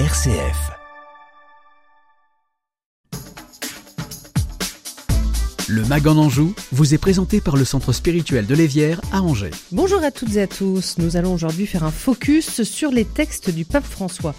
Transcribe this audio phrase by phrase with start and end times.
[0.00, 0.72] RCF.
[5.68, 9.52] Le Mag en Anjou vous est présenté par le Centre spirituel de l'Évière à Angers.
[9.70, 10.98] Bonjour à toutes et à tous.
[10.98, 14.34] Nous allons aujourd'hui faire un focus sur les textes du pape François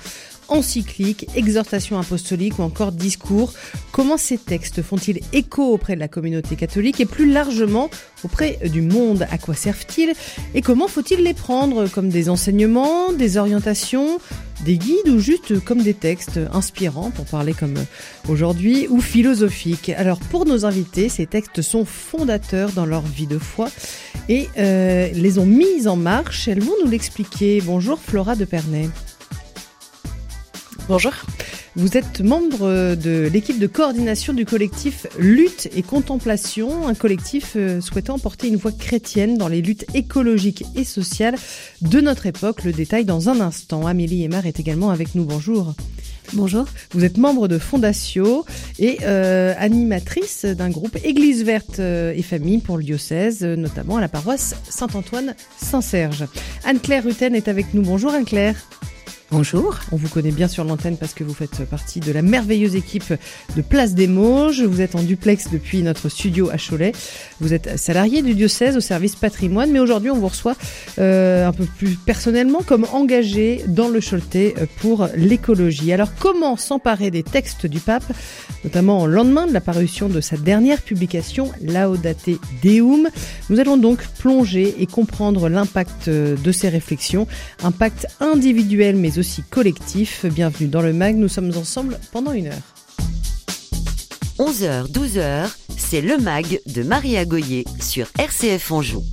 [0.47, 3.53] encycliques, exhortations apostoliques ou encore discours.
[3.91, 7.89] Comment ces textes font-ils écho auprès de la communauté catholique et plus largement
[8.23, 9.27] auprès du monde?
[9.31, 10.13] À quoi servent-ils?
[10.53, 14.19] Et comment faut-il les prendre Comme des enseignements, des orientations,
[14.63, 17.75] des guides ou juste comme des textes inspirants, pour parler comme
[18.27, 19.89] aujourd'hui, ou philosophiques?
[19.89, 23.69] Alors pour nos invités, ces textes sont fondateurs dans leur vie de foi
[24.29, 26.47] et euh, les ont mis en marche.
[26.47, 27.61] Elles vont nous l'expliquer.
[27.61, 28.89] Bonjour Flora de Pernay.
[30.87, 31.13] Bonjour.
[31.75, 37.81] Vous êtes membre de l'équipe de coordination du collectif Lutte et Contemplation, un collectif euh,
[37.81, 41.35] souhaitant porter une voix chrétienne dans les luttes écologiques et sociales
[41.81, 42.63] de notre époque.
[42.63, 43.87] Le détail dans un instant.
[43.87, 45.25] Amélie Aymar est également avec nous.
[45.25, 45.73] Bonjour.
[46.33, 46.65] Bonjour.
[46.91, 48.45] Vous êtes membre de Fondatio
[48.77, 54.01] et euh, animatrice d'un groupe Église verte euh, et famille pour le diocèse, notamment à
[54.01, 56.25] la paroisse Saint-Antoine-Saint-Serge.
[56.63, 57.81] Anne-Claire Rutten est avec nous.
[57.81, 58.55] Bonjour Anne-Claire.
[59.37, 59.81] Bonjour.
[59.91, 63.13] On vous connaît bien sur l'antenne parce que vous faites partie de la merveilleuse équipe
[63.57, 64.61] de Place des Mauges.
[64.61, 66.93] Vous êtes en duplex depuis notre studio à Cholet.
[67.41, 70.55] Vous êtes salarié du diocèse au service patrimoine, mais aujourd'hui on vous reçoit
[70.99, 75.91] euh, un peu plus personnellement comme engagé dans le Choletais pour l'écologie.
[75.91, 78.05] Alors comment s'emparer des textes du pape,
[78.63, 82.29] notamment au lendemain de la parution de sa dernière publication Laudate
[82.63, 83.09] Deum?
[83.49, 87.27] Nous allons donc plonger et comprendre l'impact de ces réflexions,
[87.63, 90.25] impact individuel mais aussi collectif.
[90.25, 92.75] Bienvenue dans le MAG, nous sommes ensemble pendant une heure.
[94.37, 99.03] 11h, 12h, c'est le MAG de Maria Goyer sur RCF Anjou.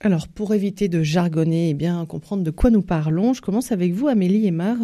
[0.00, 3.94] Alors, pour éviter de jargonner et bien comprendre de quoi nous parlons, je commence avec
[3.94, 4.76] vous, Amélie Aymar.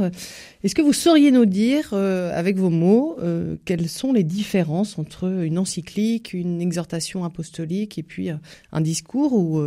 [0.65, 4.99] Est-ce que vous sauriez nous dire, euh, avec vos mots, euh, quelles sont les différences
[4.99, 8.37] entre une encyclique, une exhortation apostolique et puis euh,
[8.73, 9.63] un discours ou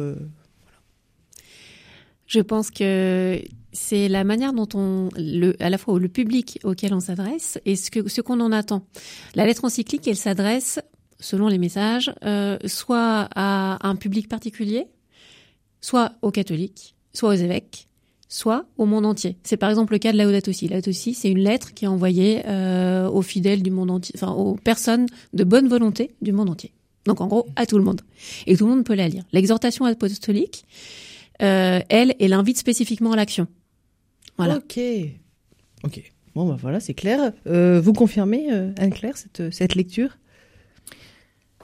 [2.26, 3.40] Je pense que
[3.74, 7.76] c'est la manière dont on, le, à la fois le public auquel on s'adresse et
[7.76, 8.86] ce que ce qu'on en attend.
[9.36, 10.80] La lettre encyclique, elle s'adresse,
[11.20, 14.88] selon les messages, euh, soit à un public particulier,
[15.82, 17.88] soit aux catholiques, soit aux évêques,
[18.30, 19.38] soit au monde entier.
[19.44, 20.68] C'est par exemple le cas de Laudato Si.
[20.68, 24.32] Laudato Si, c'est une lettre qui est envoyée euh, aux fidèles du monde entier, enfin
[24.32, 26.72] aux personnes de bonne volonté du monde entier.
[27.06, 28.02] Donc en gros, à tout le monde.
[28.48, 29.24] Et tout le monde peut la lire.
[29.34, 30.66] L'exhortation apostolique,
[31.42, 33.48] euh, elle, elle invite spécifiquement à l'action.
[34.38, 34.58] Voilà.
[34.58, 34.80] Ok.
[35.84, 36.12] Ok.
[36.36, 37.32] Bon, bah voilà, c'est clair.
[37.48, 40.18] Euh, vous confirmez, euh, Anne-Claire, cette, cette lecture?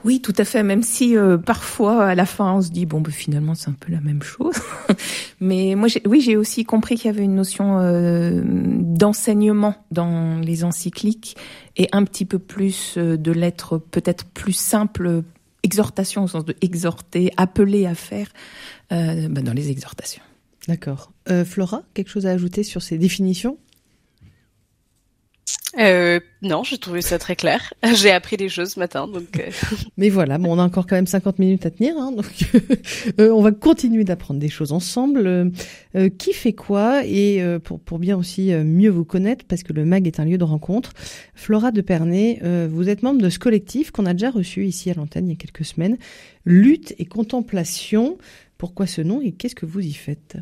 [0.04, 0.62] Oui, tout à fait.
[0.62, 3.76] Même si euh, parfois, à la fin, on se dit bon, bah, finalement, c'est un
[3.78, 4.54] peu la même chose.
[5.40, 10.64] Mais moi, oui, j'ai aussi compris qu'il y avait une notion euh, d'enseignement dans les
[10.64, 11.36] encycliques
[11.76, 15.22] et un petit peu plus euh, de lettres peut-être plus simples,
[15.62, 18.28] exhortation au sens de exhorter, appeler à faire
[18.92, 20.22] euh, bah, dans les exhortations.
[20.68, 21.12] D'accord.
[21.28, 23.58] Euh, Flora, quelque chose à ajouter sur ces définitions?
[25.78, 27.72] Euh, non, j'ai trouvé ça très clair.
[27.94, 29.38] J'ai appris des choses ce matin, donc.
[29.38, 29.50] Euh...
[29.96, 32.26] Mais voilà, bon, on a encore quand même 50 minutes à tenir, hein, donc
[33.20, 35.52] euh, on va continuer d'apprendre des choses ensemble.
[35.94, 37.04] Euh, qui fait quoi?
[37.06, 40.24] Et euh, pour pour bien aussi mieux vous connaître, parce que le Mag est un
[40.24, 40.92] lieu de rencontre.
[41.34, 44.94] Flora de Pernay, vous êtes membre de ce collectif qu'on a déjà reçu ici à
[44.94, 45.98] l'antenne il y a quelques semaines.
[46.44, 48.18] Lutte et contemplation.
[48.60, 50.36] Pourquoi ce nom et qu'est-ce que vous y faites?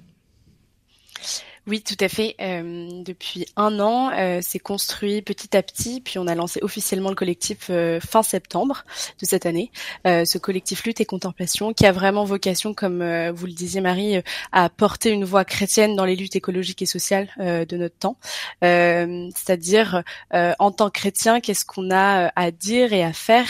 [1.69, 2.35] Oui, tout à fait.
[2.41, 7.11] Euh, depuis un an, euh, c'est construit petit à petit, puis on a lancé officiellement
[7.11, 8.85] le collectif euh, fin septembre
[9.21, 9.71] de cette année.
[10.07, 13.83] Euh, ce collectif Lutte et Contemplation, qui a vraiment vocation, comme euh, vous le disiez
[13.83, 17.97] Marie, euh, à porter une voix chrétienne dans les luttes écologiques et sociales de notre
[17.97, 18.17] temps.
[18.63, 20.03] C'est-à-dire,
[20.33, 23.47] en tant que chrétien, qu'est-ce qu'on a à dire et à faire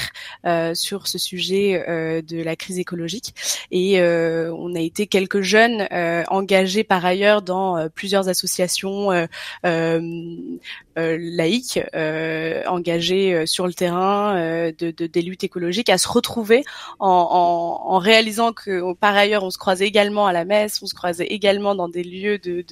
[0.75, 3.35] sur ce sujet de la crise écologique?
[3.71, 5.87] Et on a été quelques jeunes
[6.29, 9.27] engagés par ailleurs dans plusieurs plusieurs associations euh,
[9.67, 10.00] euh,
[10.99, 11.79] euh, laïques
[12.67, 14.35] engagées sur le terrain
[14.71, 16.65] de, de, des luttes écologiques à se retrouver
[16.99, 20.87] en, en, en, réalisant que par ailleurs on se croisait également à la messe, on
[20.87, 22.65] se croisait également dans des lieux de,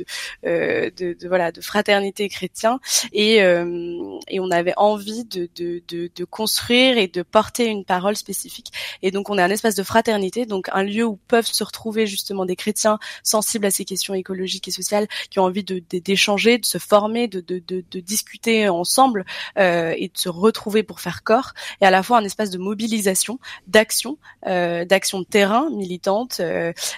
[0.42, 2.80] de, de, voilà de fraternité chrétien
[3.12, 8.72] et, et on avait envie de, de construire et de porter une parole spécifique.
[9.02, 12.06] Et donc on est un espace de fraternité, donc un lieu où peuvent se retrouver
[12.06, 16.58] justement des chrétiens sensibles à ces questions écologiques et sociales qui ont envie de d'échanger,
[16.58, 19.24] de, se former, de, de, de, discuter ensemble
[19.56, 23.38] et de se retrouver pour faire corps, et à la fois un espace de mobilisation,
[23.66, 26.40] d'action, d'action de terrain militante.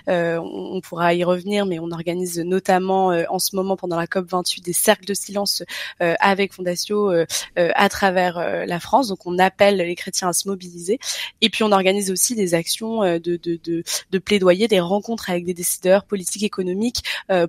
[0.07, 4.29] On, on, pourra y revenir, mais on organise notamment en ce moment pendant la COP
[4.31, 5.63] 28 des cercles de silence
[6.01, 7.13] avec Fondatio
[7.57, 9.09] à travers la France.
[9.09, 10.99] Donc on appelle les chrétiens à se mobiliser.
[11.41, 15.55] Et puis on organise aussi des actions de, de, de plaidoyer, des rencontres avec des
[15.55, 17.03] décideurs politiques, économiques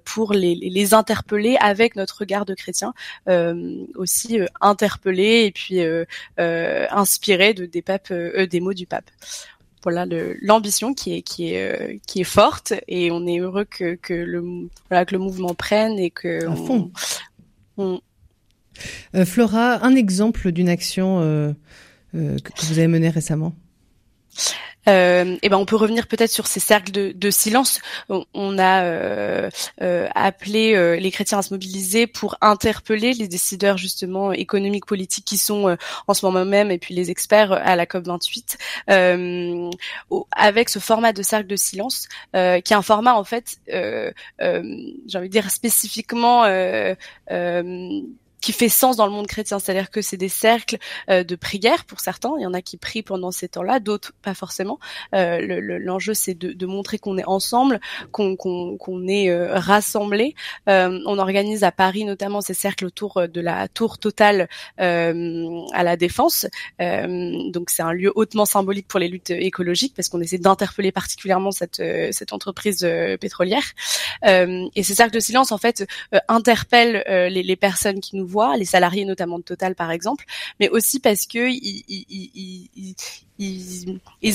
[0.05, 2.93] pour les, les interpeller avec notre regard de chrétien,
[3.95, 5.79] aussi interpeller et puis
[6.37, 9.09] inspirer de, des papes, des mots du pape.
[9.81, 10.05] Voilà
[10.41, 14.43] l'ambition qui est qui est qui est forte et on est heureux que, que le
[14.89, 16.45] voilà que le mouvement prenne et que
[17.77, 18.01] on,
[19.25, 21.53] Flora, un exemple d'une action euh,
[22.13, 23.53] que, vous avez mené récemment?
[24.87, 27.79] Euh, et ben on peut revenir peut-être sur ces cercles de, silence.
[28.33, 29.49] On, a euh,
[29.81, 35.37] euh, appelé les chrétiens à se mobiliser pour interpeller les décideurs justement économiques, politiques qui
[35.37, 35.77] sont
[36.07, 38.57] en ce moment même et puis les experts à la COP 28
[40.31, 44.13] avec ce format de cercle de silence qui est un format en fait, j'ai
[45.15, 46.45] envie de dire spécifiquement
[48.41, 50.77] qui fait sens dans le monde chrétien, c'est-à-dire que c'est des cercles
[51.09, 52.31] euh, de prière pour certains.
[52.37, 54.79] Il y en a qui prient pendant ces temps-là, d'autres pas forcément.
[55.13, 57.79] Euh, L'enjeu, c'est de, de, montrer qu'on est ensemble,
[58.11, 60.35] qu'on qu'on est euh, rassemblés.
[60.67, 64.47] Euh, on organise à Paris notamment ces cercles autour de la tour totale
[64.79, 66.47] euh, à la défense.
[66.79, 71.51] donc c'est un lieu hautement symbolique pour les luttes écologiques parce qu'on essaie d'interpeller particulièrement
[71.51, 71.81] cette
[72.11, 72.87] cette entreprise
[73.19, 73.63] pétrolière.
[74.23, 75.85] et ces cercles de silence en fait
[76.27, 80.25] interpellent les, les personnes qui nous les salariés notamment de Total par exemple,
[80.59, 81.49] mais aussi parce que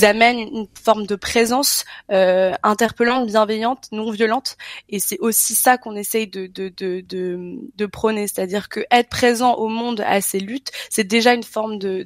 [0.04, 4.56] amènent une forme de présence euh, interpellante, bienveillante, non violente.
[4.88, 9.08] Et c'est aussi ça qu'on essaye de, de, de, de, de prôner, c'est-à-dire que être
[9.08, 12.02] présent au monde à ces luttes, c'est déjà une forme de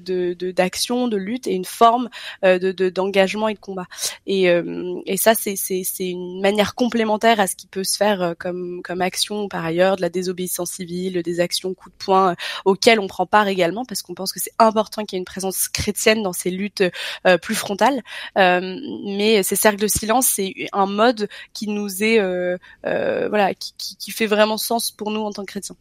[0.53, 2.09] d'action, de, de, lutte et une forme
[2.45, 3.87] euh, de d'engagement et de combat.
[4.27, 8.23] Et, euh, et ça, c'est c'est une manière complémentaire à ce qui peut se faire
[8.23, 12.33] euh, comme comme action par ailleurs, de la désobéissance civile, des actions coup de poing
[12.33, 12.35] euh,
[12.65, 15.25] auxquelles on prend part également, parce qu'on pense que c'est important qu'il y ait une
[15.25, 16.83] présence chrétienne dans ces luttes
[17.27, 18.03] euh, plus frontale.
[18.37, 24.11] Euh, mais ces cercles de silence, c'est un mode qui nous est euh, voilà, qui,
[24.11, 25.77] fait vraiment sens pour nous en tant que chrétiens.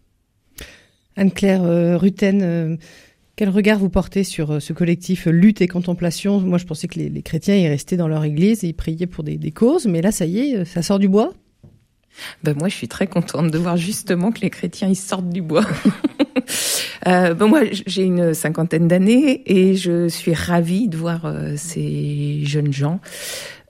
[1.15, 1.63] Anne-Claire
[1.99, 2.77] Rutten.
[3.35, 6.39] Quel regard vous portez sur ce collectif Lutte et Contemplation?
[6.39, 9.23] Moi, je pensais que les, chrétiens y restaient dans leur église et ils priaient pour
[9.23, 11.33] des, causes, mais là, ça y est, ça sort du bois
[12.43, 15.41] ben moi, je suis très contente de voir justement que les chrétiens ils sortent du
[15.41, 15.65] bois.
[17.07, 22.41] euh, ben moi, j'ai une cinquantaine d'années et je suis ravie de voir euh, ces
[22.45, 22.99] jeunes gens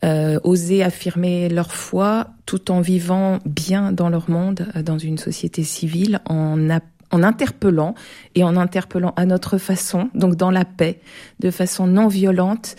[0.06, 5.64] euh, oser affirmer leur foi tout en vivant bien dans leur monde, dans une société
[5.64, 6.70] civile, en
[7.12, 7.96] en interpellant
[8.36, 11.00] et en interpellant à notre façon, donc dans la paix,
[11.40, 12.76] de façon non violente,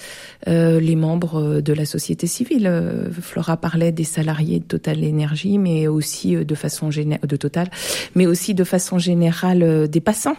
[0.46, 2.66] euh, les membres euh, de la société civile.
[2.66, 7.70] Euh, Flora parlait des salariés de Total Énergie, mais aussi de façon de Total,
[8.14, 10.36] mais aussi de façon générale des passants.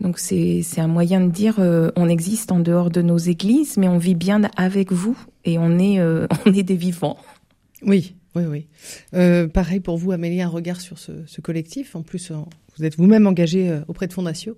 [0.00, 1.56] Donc c'est un moyen de dire
[1.96, 5.78] on existe en dehors de nos églises, mais on vit bien avec vous et on
[5.78, 6.00] est
[6.46, 7.18] on est des vivants.
[7.82, 8.66] Oui, oui, oui.
[9.14, 11.96] Euh, pareil pour vous, Amélie, un regard sur ce, ce collectif.
[11.96, 12.30] En plus,
[12.76, 14.56] vous êtes vous-même engagée euh, auprès de Fondatio.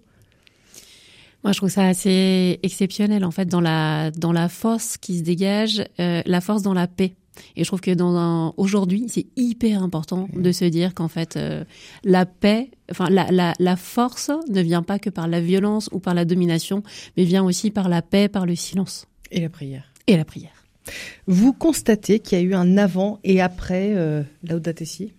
[1.44, 5.24] Moi, je trouve ça assez exceptionnel, en fait, dans la dans la force qui se
[5.24, 7.14] dégage, euh, la force dans la paix.
[7.56, 11.64] Et je trouve que dans aujourd'hui, c'est hyper important de se dire qu'en fait, euh,
[12.04, 15.98] la paix, enfin la, la, la force ne vient pas que par la violence ou
[15.98, 16.82] par la domination,
[17.16, 19.06] mais vient aussi par la paix, par le silence.
[19.30, 19.84] Et la prière.
[20.06, 20.50] Et la prière.
[21.26, 25.12] Vous constatez qu'il y a eu un avant et après euh, Laudato Si,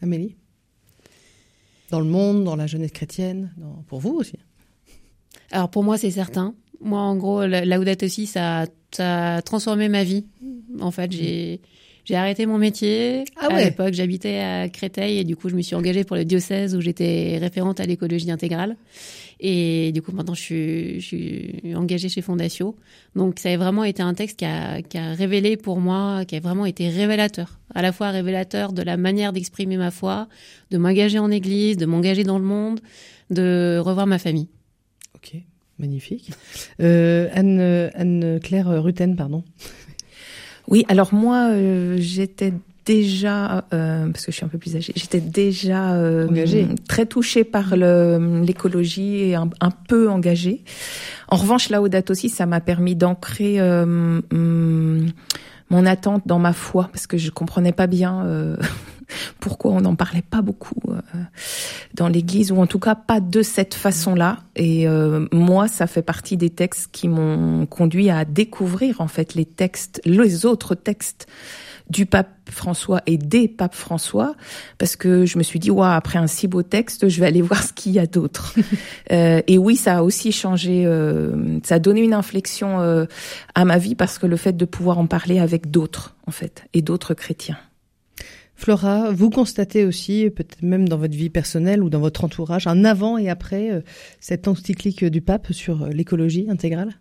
[0.00, 0.37] Amélie?
[1.90, 3.52] Dans le monde, dans la jeunesse chrétienne,
[3.86, 4.36] pour vous aussi
[5.50, 6.54] Alors pour moi, c'est certain.
[6.80, 10.26] Moi, en gros, Laudato Si, ça, ça a transformé ma vie.
[10.80, 11.60] En fait, j'ai...
[12.08, 13.24] J'ai arrêté mon métier.
[13.36, 16.24] Ah à l'époque, j'habitais à Créteil et du coup, je me suis engagée pour le
[16.24, 18.78] diocèse où j'étais référente à l'écologie intégrale.
[19.40, 22.76] Et du coup, maintenant, je suis, je suis engagée chez Fondatio.
[23.14, 26.36] Donc, ça a vraiment été un texte qui a, qui a révélé pour moi, qui
[26.36, 27.58] a vraiment été révélateur.
[27.74, 30.28] À la fois révélateur de la manière d'exprimer ma foi,
[30.70, 32.80] de m'engager en église, de m'engager dans le monde,
[33.30, 34.48] de revoir ma famille.
[35.14, 35.34] Ok,
[35.78, 36.30] magnifique.
[36.80, 39.44] Euh, Anne, Anne Claire Rutten, pardon.
[40.68, 42.52] Oui, alors moi, euh, j'étais
[42.88, 46.26] déjà, euh, parce que je suis un peu plus âgée, j'étais déjà euh,
[46.88, 49.50] très touchée par l'écologie et un,
[49.88, 50.64] peu engagée.
[51.28, 56.54] En revanche, là, au date aussi, ça m'a permis d'ancrer euh, mon attente dans ma
[56.54, 58.56] foi, parce que je comprenais pas bien
[59.40, 61.00] pourquoi on n'en parlait pas beaucoup euh,
[61.94, 64.38] dans l'Église, ou en tout cas pas de cette façon-là.
[64.56, 69.34] Et euh, moi, ça fait partie des textes qui m'ont conduit à découvrir en fait
[69.34, 71.26] les textes, les autres textes
[71.90, 74.34] du pape François et des papes François,
[74.78, 77.42] parce que je me suis dit, ouais, après un si beau texte, je vais aller
[77.48, 78.54] voir ce qu'il y a d'autre.
[79.12, 83.06] euh, et oui, ça a aussi changé, euh, ça a donné une inflexion euh,
[83.54, 86.64] à ma vie, parce que le fait de pouvoir en parler avec d'autres, en fait,
[86.74, 87.58] et d'autres chrétiens.
[88.58, 92.84] Flora, vous constatez aussi, peut-être même dans votre vie personnelle ou dans votre entourage, un
[92.84, 93.82] avant et après euh,
[94.18, 96.98] cette encyclique du pape sur euh, l'écologie intégrale?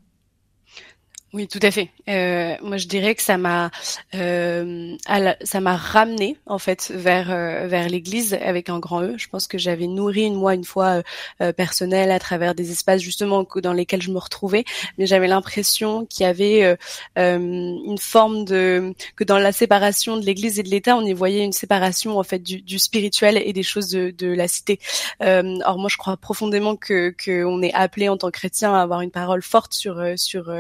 [1.33, 1.89] Oui, tout à fait.
[2.07, 3.69] Euh, moi, je dirais que ça m'a,
[4.15, 4.95] euh,
[5.43, 9.15] ça m'a ramené en fait vers euh, vers l'Église avec un grand E.
[9.17, 11.03] Je pense que j'avais nourri une moi une foi
[11.41, 14.63] euh, personnelle à travers des espaces justement dans lesquels je me retrouvais,
[14.97, 16.77] mais j'avais l'impression qu'il y avait
[17.17, 21.11] euh, une forme de que dans la séparation de l'Église et de l'État, on y
[21.11, 24.79] voyait une séparation en fait du, du spirituel et des choses de, de la cité.
[25.19, 29.01] or moi, je crois profondément que qu'on est appelé en tant que chrétien à avoir
[29.01, 30.53] une parole forte sur sur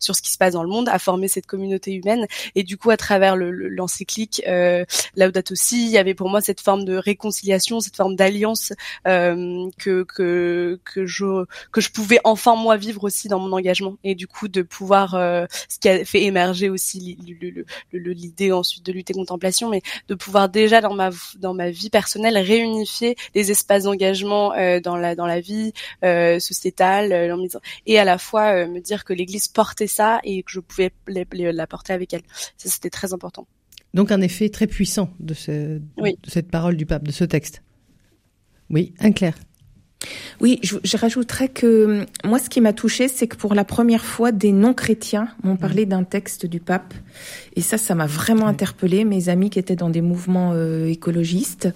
[0.00, 2.26] sur ce qui se passe dans le monde, à former cette communauté humaine.
[2.54, 4.84] Et du coup, à travers l'encyclique le, euh,
[5.16, 8.72] Laudato Si, il y avait pour moi cette forme de réconciliation, cette forme d'alliance
[9.06, 13.96] euh, que que que je que je pouvais enfin moi vivre aussi dans mon engagement.
[14.04, 17.18] Et du coup, de pouvoir, euh, ce qui a fait émerger aussi
[17.92, 22.36] l'idée ensuite de lutter contemplation, mais de pouvoir déjà dans ma dans ma vie personnelle
[22.38, 25.72] réunifier les espaces d'engagement euh, dans la dans la vie
[26.04, 27.12] euh, sociétale
[27.86, 31.92] et à la fois me dire que l'Église portait ça et que je pouvais l'apporter
[31.92, 32.22] avec elle.
[32.56, 33.46] Ça, c'était très important.
[33.94, 37.62] Donc un effet très puissant de, ce, de cette parole du pape, de ce texte.
[38.70, 39.34] Oui, un clair.
[40.40, 44.04] Oui, je, je, rajouterais que moi, ce qui m'a touchée, c'est que pour la première
[44.04, 45.58] fois, des non-chrétiens m'ont mmh.
[45.58, 46.94] parlé d'un texte du pape.
[47.56, 49.04] Et ça, ça m'a vraiment interpellée.
[49.04, 51.68] Mes amis qui étaient dans des mouvements euh, écologistes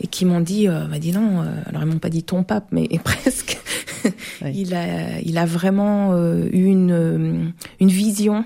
[0.00, 2.44] et qui m'ont dit, euh, bah dis non, euh, alors ils m'ont pas dit ton
[2.44, 3.58] pape, mais presque.
[4.54, 7.44] il a, il a vraiment euh, eu une, euh,
[7.80, 8.44] une vision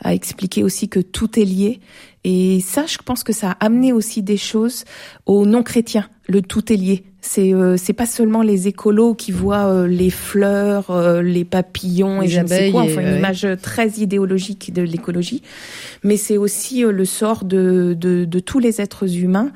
[0.00, 1.80] à expliquer aussi que tout est lié.
[2.24, 4.84] Et ça, je pense que ça a amené aussi des choses
[5.26, 6.08] aux non-chrétiens.
[6.26, 7.04] Le tout est lié.
[7.20, 12.22] C'est euh, c'est pas seulement les écolos qui voient euh, les fleurs, euh, les papillons
[12.22, 15.42] et je ne sais quoi, enfin une image très idéologique de l'écologie,
[16.04, 19.50] mais c'est aussi le sort de, de, de tous les êtres humains,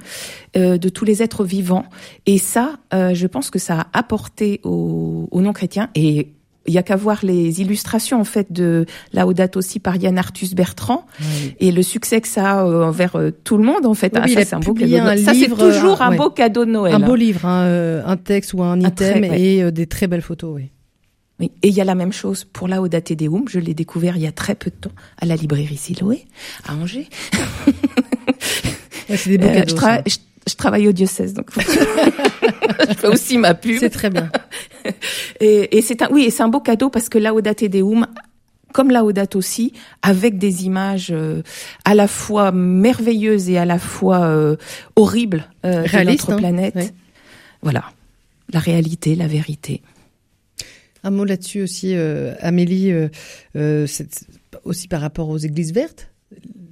[0.55, 1.87] de tous les êtres vivants.
[2.27, 6.33] Et ça, je pense que ça a apporté aux, aux non chrétiens et
[6.67, 10.55] il y a qu'à voir les illustrations en fait de Laudato aussi par Yann Arthus
[10.55, 11.07] Bertrand
[11.61, 14.13] et le succès que ça a euh, envers euh, tout le monde en fait.
[14.17, 14.97] ah, ça c'est un beau cadeau.
[14.97, 16.95] Un ça c'est toujours un beau cadeau de Noël.
[16.95, 20.55] Un beau livre, hein, euh, un texte ou un, item et des très belles photos.
[20.55, 20.71] Oui.
[21.41, 21.51] Oui.
[21.63, 23.45] Et il y a la même chose pour Laudate Deum.
[23.49, 26.27] Je l'ai découvert il y a très peu de temps à la librairie Siloé
[26.67, 27.09] à Angers.
[29.09, 29.77] c'est des beaux cadeaux.
[30.07, 30.17] Je,
[30.49, 31.61] je, travaille au diocèse donc je
[32.99, 33.79] fais aussi ma pub.
[33.79, 34.31] C'est très bien.
[35.41, 38.07] et, et c'est un, oui, et c'est un beau cadeau parce que Laudate Deum,
[38.73, 39.73] comme Laudate aussi,
[40.03, 41.43] avec des images euh,
[41.85, 44.57] à la fois merveilleuses et à la fois euh,
[44.97, 46.37] horribles euh, de notre hein.
[46.37, 46.95] planète.
[47.63, 47.85] Voilà,
[48.53, 49.83] la réalité, la vérité.
[51.05, 52.93] Un mot là-dessus aussi, euh, Amélie,
[53.57, 53.87] euh,
[54.65, 56.12] aussi par rapport aux églises vertes?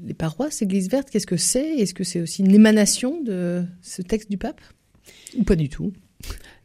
[0.04, 1.76] Les paroisses, églises vertes, qu'est-ce que c'est?
[1.76, 4.60] Est-ce que c'est aussi une émanation de ce texte du pape?
[5.36, 5.92] Ou pas du tout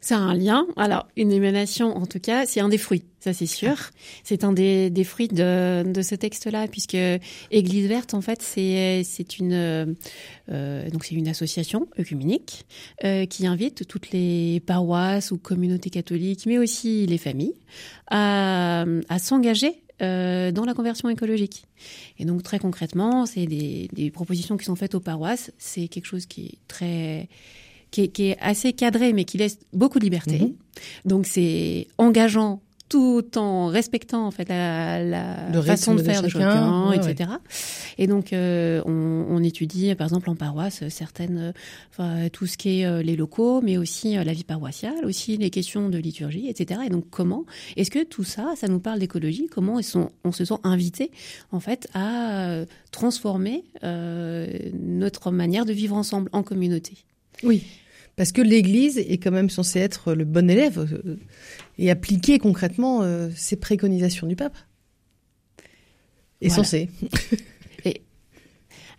[0.02, 0.68] c'est un lien.
[0.76, 3.76] Alors, une émanation, en tout cas, c'est un des fruits, ça c'est sûr.
[4.24, 6.98] C'est un des, des fruits de, de ce texte-là, puisque
[7.50, 9.96] Église verte, en fait, c'est c'est une
[10.52, 12.68] euh, donc c'est une association œcuménique
[13.04, 17.56] euh, qui invite toutes les paroisses ou communautés catholiques, mais aussi les familles,
[18.12, 21.66] à, à s'engager euh, dans la conversion écologique.
[22.20, 25.52] Et donc très concrètement, c'est des, des propositions qui sont faites aux paroisses.
[25.58, 27.30] C'est quelque chose qui est très
[27.92, 30.40] qui est, assez cadré, mais qui laisse beaucoup de liberté.
[30.40, 30.54] Mhm.
[31.06, 36.92] Donc c'est engageant tout en respectant en fait la, la façon de faire de chacun,
[36.92, 37.32] etc.
[37.98, 41.54] Et donc euh, on, on, étudie par exemple en paroisse certaines,
[41.92, 45.38] enfin, tout ce qui est euh, les locaux, mais aussi euh, la vie paroissiale, aussi
[45.38, 46.82] les questions de liturgie, etc.
[46.86, 49.48] Et donc comment est-ce que tout ça, ça nous parle d'écologie?
[49.48, 51.12] Comment est on se sent invité
[51.52, 56.94] en fait à transformer notre manière de vivre ensemble en communauté?
[57.44, 57.64] Oui.
[58.16, 61.18] Parce que l'Église est quand même censée être le bon élève euh,
[61.78, 64.58] et appliquer concrètement euh, ces préconisations du pape.
[66.42, 66.90] Est censé.
[67.86, 68.02] et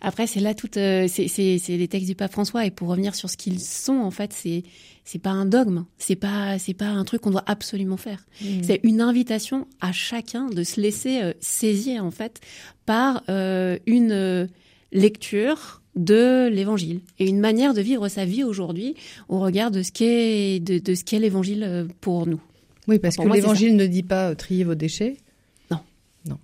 [0.01, 2.65] après, c'est là tout, euh, c'est les textes du pape François.
[2.65, 4.63] Et pour revenir sur ce qu'ils sont, en fait, c'est
[5.05, 8.25] c'est pas un dogme, c'est pas c'est pas un truc qu'on doit absolument faire.
[8.41, 8.63] Mmh.
[8.63, 12.41] C'est une invitation à chacun de se laisser saisir en fait
[12.85, 14.49] par une
[14.91, 18.95] lecture de l'évangile et une manière de vivre sa vie aujourd'hui
[19.29, 22.39] au regard de ce qu'est de, de ce qu'est l'évangile euh, pour nous.
[22.87, 25.17] Oui, parce que l'évangile ne dit pas euh, trier vos déchets.
[25.71, 25.79] Non.
[26.27, 26.37] Non.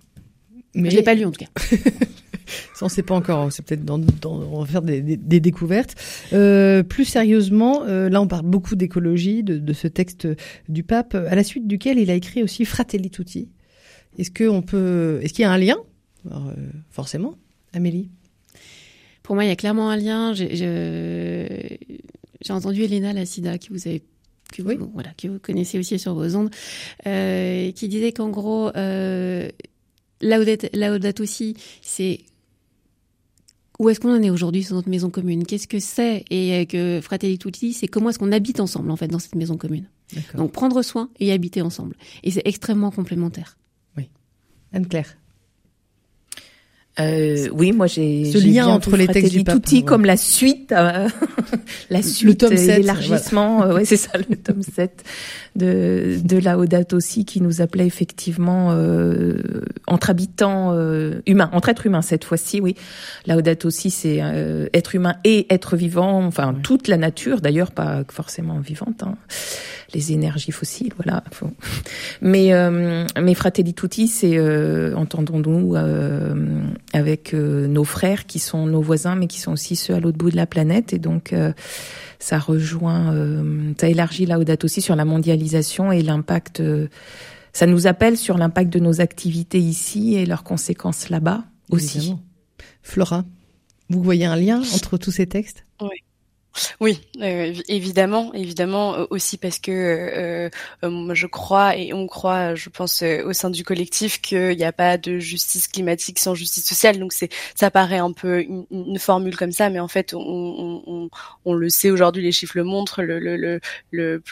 [0.74, 1.50] Mais je l'ai pas lu en tout cas.
[2.74, 3.50] Ça, on ne sait pas encore.
[3.52, 5.94] C'est peut-être dans, dans- on va faire des, des- des découvertes.
[6.34, 10.28] Euh, plus sérieusement, euh, là, on parle beaucoup d'écologie, de, de ce texte
[10.68, 13.48] du pape, à la suite duquel il a écrit aussi Fratelli Tutti.
[14.18, 15.76] Est-ce que on peut, est-ce qu'il y a un lien?
[16.28, 16.52] Alors, euh,
[16.90, 17.36] Forcément,
[17.72, 18.10] Amélie.
[19.22, 20.34] Pour moi, il y a clairement un lien.
[20.34, 21.78] J'ai
[22.50, 24.02] entendu Elena Lassida, qui vous avez
[24.56, 24.76] que vous, Oui.
[24.92, 26.50] voilà, que vous connaissez aussi sur vos ondes,
[27.06, 29.48] euh, qui disait qu'en gros, euh,
[30.22, 32.20] Laudato Laudato Si, c'est
[33.78, 35.44] où est-ce qu'on en est aujourd'hui sur notre maison commune?
[35.44, 36.24] Qu'est-ce que c'est?
[36.30, 39.34] Et euh, que Fratelli Tutti, c'est comment est-ce qu'on habite ensemble en fait dans cette
[39.34, 39.88] maison commune?
[40.36, 41.96] Donc prendre soin et habiter ensemble.
[42.22, 43.56] Et c'est extrêmement complémentaire.
[44.72, 45.16] Anne-Claire.
[47.00, 49.76] Euh, oui, moi j'ai Ce j'ai lien bien entre les textes Fratelli du pape, Tutti
[49.78, 49.82] ouais.
[49.82, 51.08] comme la suite, euh,
[51.90, 55.02] la suite, tome et 7, l'élargissement, euh, ouais c'est ça, le tome 7
[55.56, 59.34] de de Laudato aussi qui nous appelait effectivement euh,
[59.86, 62.74] entre habitants euh, humains, entre êtres humains cette fois-ci, oui.
[63.26, 68.02] Laudato aussi c'est euh, être humain et être vivant, enfin toute la nature d'ailleurs, pas
[68.10, 69.14] forcément vivante, hein.
[69.94, 71.22] les énergies fossiles, voilà.
[71.32, 71.52] Faut-
[72.20, 76.34] Mais euh, mais Fratelli Tutti, c'est euh, entendons-nous euh,
[76.92, 80.18] avec euh, nos frères qui sont nos voisins, mais qui sont aussi ceux à l'autre
[80.18, 81.52] bout de la planète, et donc euh,
[82.24, 86.60] ça rejoint, euh, ça élargit Laudato aussi sur la mondialisation et l'impact.
[86.60, 86.88] euh,
[87.52, 91.98] ça nous appelle sur l'impact de nos activités ici et leurs conséquences là-bas aussi.
[91.98, 92.22] Évidemment.
[92.82, 93.24] Flora,
[93.90, 95.66] vous voyez un lien entre tous ces textes?
[95.82, 96.02] Oui,
[96.82, 96.86] euh,
[97.20, 100.50] évi- évidemment, évidemment euh, aussi parce que euh,
[100.84, 104.64] euh, je crois et on croit, je pense, euh, au sein du collectif qu'il n'y
[104.64, 106.98] a pas de justice climatique sans justice sociale.
[106.98, 108.66] Donc c'est, ça paraît un peu une,
[108.98, 111.10] formule comme ça, mais en fait, on, on,
[111.44, 114.22] on, le sait aujourd'hui, les chiffres le montrent, le, le, le,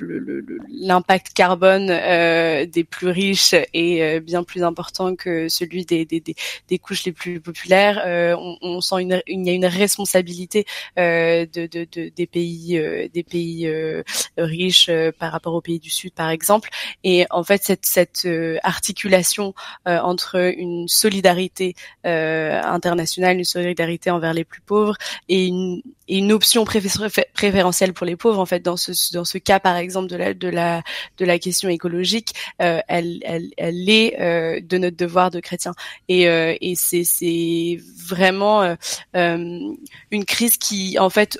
[0.70, 6.20] l'impact carbone euh, des plus riches est euh, bien plus important que celui des, des,
[6.20, 6.34] des,
[6.68, 8.00] des couches les plus populaires.
[8.06, 10.64] Euh, on, sent une, il y a une responsabilité
[10.98, 14.02] euh, de, de, de- des pays euh, des pays euh,
[14.36, 16.68] riches euh, par rapport aux pays du Sud par exemple.
[17.04, 18.28] Et en fait cette cette
[18.62, 19.54] articulation
[19.86, 24.96] entre une solidarité internationale une solidarité envers les plus pauvres
[25.28, 29.24] et une et une option préfé- préférentielle pour les pauvres en fait dans ce dans
[29.24, 30.82] ce cas par exemple de la de la
[31.18, 35.74] de la question écologique euh, elle elle elle est euh, de notre devoir de chrétien.
[36.08, 38.76] Et euh, et c'est c'est vraiment
[39.14, 41.38] une crise qui en fait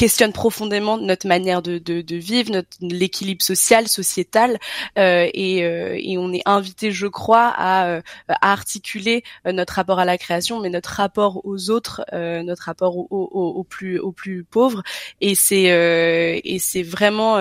[0.00, 4.58] questionne profondément notre manière de, de, de vivre, notre l'équilibre social, sociétal,
[4.98, 9.74] euh, et, euh, et on est invité, je crois, à, euh, à articuler euh, notre
[9.74, 13.64] rapport à la création, mais notre rapport aux autres, euh, notre rapport aux, aux, aux
[13.64, 14.82] plus aux plus pauvres,
[15.20, 17.36] et c'est euh, et c'est vraiment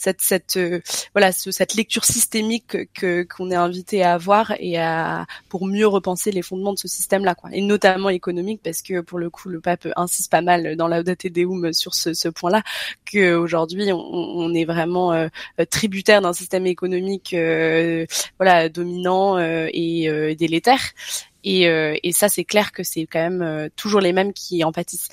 [0.00, 0.80] cette cette euh,
[1.14, 5.86] voilà ce- cette lecture systémique que- qu'on est invité à avoir et à pour mieux
[5.86, 7.50] repenser les fondements de ce système là quoi.
[7.52, 11.26] Et notamment économique parce que pour le coup le pape insiste pas mal dans Laudate
[11.26, 12.62] Deum sur ce, ce point là
[13.04, 15.28] que aujourd'hui on, on est vraiment euh,
[15.70, 18.06] tributaire d'un système économique euh,
[18.38, 20.80] voilà dominant euh, et euh, délétère.
[21.44, 24.72] Et, euh, et ça c'est clair que c'est quand même toujours les mêmes qui en
[24.72, 25.08] pâtissent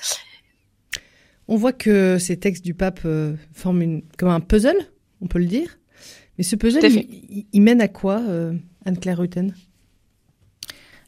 [1.47, 4.75] On voit que ces textes du pape euh, forment une, comme un puzzle,
[5.21, 5.77] on peut le dire.
[6.38, 7.07] Mais ce puzzle, il, fait.
[7.10, 8.53] il- il mène à quoi, euh,
[8.86, 9.53] Anne-Claire Rutten?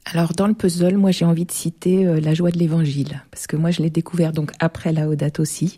[0.06, 3.45] Alors dans le puzzle, moi j'ai envie de citer euh, la joie de l'évangile parce
[3.45, 5.78] que moi je l'ai découvert donc après la Audate aussi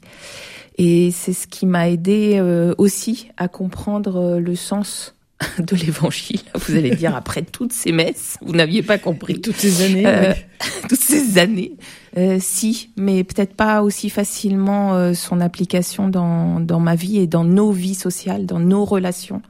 [0.77, 2.39] et c'est ce qui m'a aidé
[2.77, 5.17] aussi à comprendre le sens
[5.59, 6.41] de l'évangile.
[6.55, 10.05] Vous allez dire après toutes ces messes, vous n'aviez pas compris Toutes ces années.
[10.05, 10.33] Euh,
[10.89, 11.77] toutes ces années.
[12.17, 17.27] Euh, si, mais peut-être pas aussi facilement euh, son application dans, dans ma vie et
[17.27, 19.41] dans nos vies sociales, dans nos relations.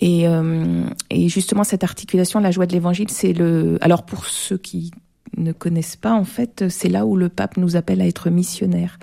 [0.00, 3.78] Et, euh, et justement, cette articulation, la joie de l'évangile, c'est le.
[3.80, 4.90] Alors pour ceux qui
[5.36, 8.98] ne connaissent pas, en fait, c'est là où le pape nous appelle à être missionnaires.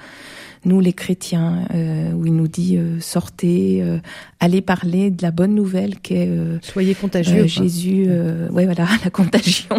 [0.65, 3.99] Nous, les chrétiens, euh, où il nous dit euh, sortez, euh,
[4.39, 6.29] allez parler de la bonne nouvelle qu'est
[6.61, 7.47] Soyez contagieux.
[7.47, 8.07] Jésus.
[8.51, 9.75] ouais, voilà, la contagion.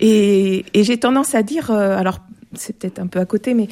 [0.00, 2.20] Et, et j'ai tendance à dire, alors
[2.56, 3.68] c'est peut-être un peu à côté, mais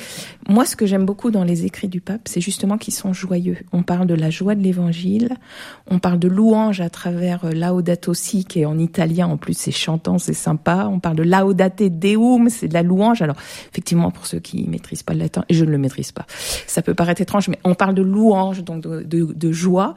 [0.49, 3.59] moi ce que j'aime beaucoup dans les écrits du pape, c'est justement qu'ils sont joyeux.
[3.73, 5.31] On parle de la joie de l'évangile,
[5.91, 9.57] on parle de louange à travers euh, Laudato Si, qui est en italien, en plus
[9.57, 10.89] c'est chantant, c'est sympa.
[10.91, 13.23] On parle de Laudate Deum, c'est de la louange.
[13.23, 13.37] Alors
[13.71, 16.27] effectivement, pour ceux qui maîtrisent pas le latin, et je ne le maîtrise pas,
[16.67, 19.95] ça peut paraître étrange, mais on parle de louange, donc de, joie.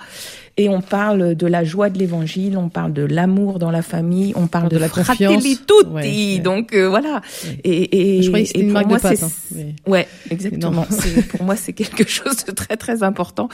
[0.57, 4.31] Et on parle de la joie de l'évangile, on parle de l'amour dans la famille,
[4.37, 6.39] on parle de, de la fratelli tutti.
[6.39, 7.21] Donc euh, voilà.
[7.63, 10.07] Et, et, Je croyais que c'était une marque moi, de pâte, c'est- hein, mais- Ouais,
[10.31, 10.85] exactement.
[11.31, 13.49] Pour moi, c'est quelque chose de très très important.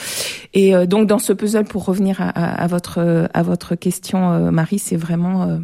[0.54, 4.32] Et euh, donc dans ce puzzle, pour revenir à, à, à votre à votre question,
[4.34, 5.60] euh, Marie, c'est vraiment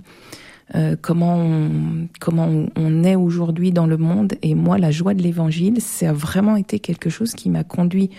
[0.75, 4.33] euh, comment on, comment on est aujourd'hui dans le monde.
[4.41, 8.09] Et moi, la joie de l'Évangile, ça a vraiment été quelque chose qui m'a conduit.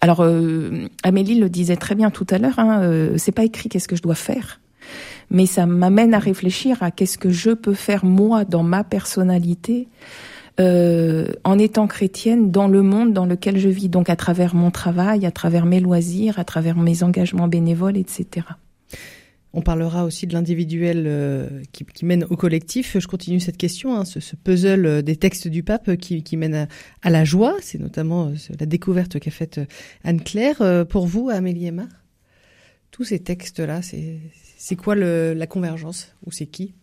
[0.00, 2.58] Alors euh, Amélie le disait très bien tout à l'heure.
[2.58, 4.60] Hein, euh, c'est pas écrit qu'est-ce que je dois faire.
[5.30, 9.88] Mais ça m'amène à réfléchir à qu'est-ce que je peux faire moi dans ma personnalité
[10.58, 14.70] euh, en étant chrétienne dans le monde dans lequel je vis, donc à travers mon
[14.70, 18.46] travail, à travers mes loisirs, à travers mes engagements bénévoles, etc.
[19.52, 22.98] On parlera aussi de l'individuel euh, qui, mène au collectif.
[22.98, 26.68] Je continue cette question, hein, ce, puzzle euh, des textes du pape qui, mène
[27.02, 27.56] à, la joie.
[27.62, 29.60] C'est notamment euh, la découverte qu'a faite
[30.04, 30.86] Anne-Claire.
[30.88, 31.88] Pour vous, Amélie Aymar,
[32.90, 34.18] tous ces textes-là, c'est
[34.58, 36.14] c'est quoi la convergence?
[36.24, 36.74] Ou c'est qui?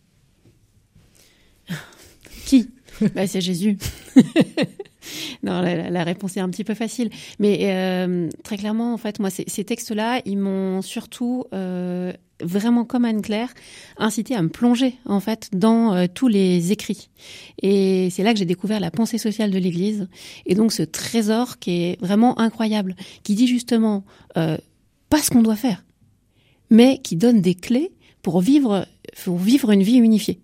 [2.45, 2.69] Qui?
[3.15, 3.77] bah, C'est Jésus.
[5.43, 7.09] non, la, réponse est un petit peu facile.
[7.39, 12.85] Mais euh, très clairement, en fait, moi, ces, ces textes-là, ils m'ont surtout, euh, vraiment
[12.85, 13.53] comme Anne-Claire,
[13.97, 17.09] incité à me plonger, en fait, dans euh, tous les écrits.
[17.61, 20.07] Et c'est là que j'ai découvert la pensée sociale de l'Église.
[20.45, 24.03] Et donc, ce trésor qui est vraiment incroyable, qui dit justement
[24.37, 24.57] euh,
[25.09, 25.83] pas ce qu'on doit faire,
[26.69, 28.87] mais qui donne des clés pour vivre,
[29.23, 30.39] pour vivre une vie unifiée.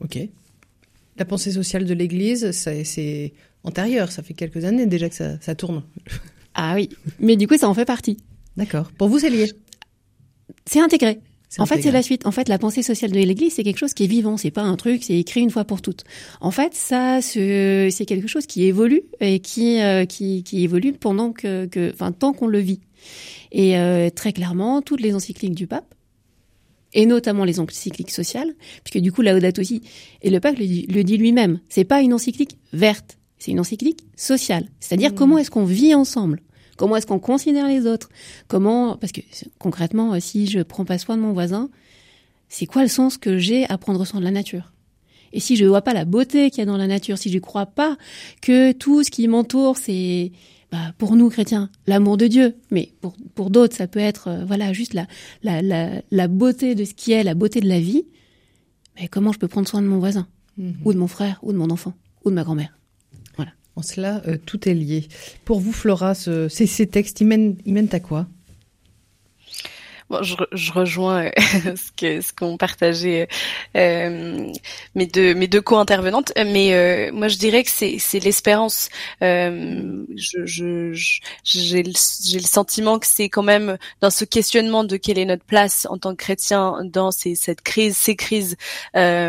[0.00, 0.18] Ok.
[1.16, 4.10] La pensée sociale de l'Église, c'est antérieur.
[4.10, 5.82] Ça fait quelques années déjà que ça, ça tourne.
[6.56, 8.16] Ah oui, mais du coup, ça en fait partie.
[8.56, 8.92] D'accord.
[8.96, 9.50] Pour vous, c'est lié?
[10.66, 11.18] C'est intégré.
[11.58, 12.26] En fait, c'est la suite.
[12.26, 14.36] En fait, la pensée sociale de l'Église, c'est quelque chose qui est vivant.
[14.36, 16.04] C'est pas un truc, c'est écrit une fois pour toutes.
[16.40, 20.92] En fait, ça, c'est c'est quelque chose qui évolue et qui euh, qui, qui évolue
[20.92, 22.80] pendant que, que, enfin, tant qu'on le vit.
[23.52, 25.94] Et euh, très clairement, toutes les encycliques du pape,
[26.94, 28.54] et notamment les encycliques sociales,
[28.84, 29.82] puisque du coup, Laudato aussi,
[30.22, 34.68] et le pape le dit, lui-même, c'est pas une encyclique verte, c'est une encyclique sociale.
[34.80, 35.16] C'est-à-dire Mmh.
[35.16, 36.40] comment est-ce qu'on vit ensemble?
[36.76, 38.08] Comment est-ce qu'on considère les autres?
[38.48, 39.20] Comment Parce que
[39.58, 41.68] concrètement, euh, si je prends pas soin de mon voisin,
[42.48, 44.72] c'est quoi le sens que j'ai à prendre soin de la nature?
[45.32, 47.38] Et si je vois pas la beauté qu'il y a dans la nature, si je
[47.38, 47.96] crois pas
[48.40, 50.30] que tout ce qui m'entoure, c'est
[50.74, 54.44] bah, pour nous chrétiens l'amour de Dieu, mais pour pour d'autres, ça peut être euh,
[54.44, 55.06] voilà juste la,
[55.44, 58.04] la la la beauté de ce qui est la beauté de la vie.
[59.00, 60.74] Mais comment je peux prendre soin de mon voisin Mhm.
[60.84, 62.76] ou de mon frère ou de mon enfant ou de ma grand-mère?
[63.76, 65.08] En cela, euh, tout est lié.
[65.44, 68.28] Pour vous, Flora, ce- ces, ces textes, ils mènent, ils mènent à quoi?
[70.10, 71.30] Bon, je, je rejoins euh,
[71.76, 73.26] ce que ce qu'ont partagé
[73.76, 74.52] euh,
[74.94, 78.88] mes deux mes deux co-intervenantes, Euh, mais euh, moi je dirais que c'est c'est l'espérance.
[79.22, 80.92] Euh, je
[81.44, 81.92] j'ai le
[82.34, 85.98] le sentiment que c'est quand même dans ce questionnement de quelle est notre place en
[85.98, 88.56] tant que chrétien dans ces cette crise ces crises
[88.96, 89.22] euh,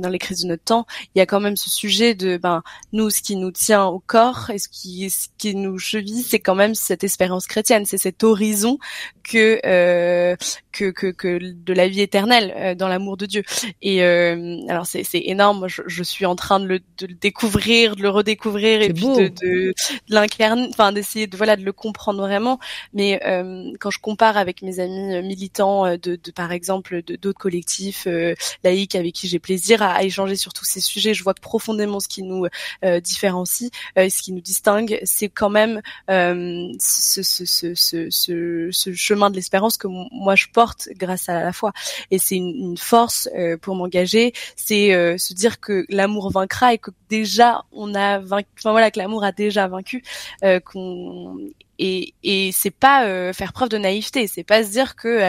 [0.00, 2.62] dans les crises de notre temps, il y a quand même ce sujet de ben
[2.92, 6.40] nous ce qui nous tient au corps et ce qui ce qui nous cheville, c'est
[6.40, 8.78] quand même cette espérance chrétienne, c'est cet horizon
[9.22, 9.60] que
[10.02, 10.36] euh,
[10.72, 11.38] que, que que
[11.68, 13.42] de la vie éternelle euh, dans l'amour de Dieu.
[13.82, 15.58] Et euh, alors c'est c'est énorme.
[15.60, 18.92] Moi, je, je suis en train de le, de le découvrir, de le redécouvrir et
[18.92, 19.16] puis beau.
[19.16, 19.74] de, de,
[20.08, 22.58] de l'incarner, enfin d'essayer de voilà de le comprendre vraiment.
[22.92, 27.38] Mais euh, quand je compare avec mes amis militants de, de par exemple de d'autres
[27.38, 28.34] collectifs euh,
[28.64, 31.40] laïcs avec qui j'ai plaisir à, à échanger sur tous ces sujets, je vois que
[31.40, 32.46] profondément ce qui nous
[32.84, 38.92] euh, différencie, euh, ce qui nous distingue, c'est quand même euh, ce, ce, ce, ce
[38.94, 41.72] chemin de l'espérance que moi je porte grâce à la foi.
[42.10, 46.72] Et c'est une, une force euh, pour m'engager, c'est euh, se dire que l'amour vaincra
[46.74, 50.02] et que déjà on a vaincu, enfin voilà, que l'amour a déjà vaincu,
[50.44, 51.38] euh, qu'on
[51.82, 55.20] et, et c'est pas euh, faire preuve de naïveté, c'est pas se dire que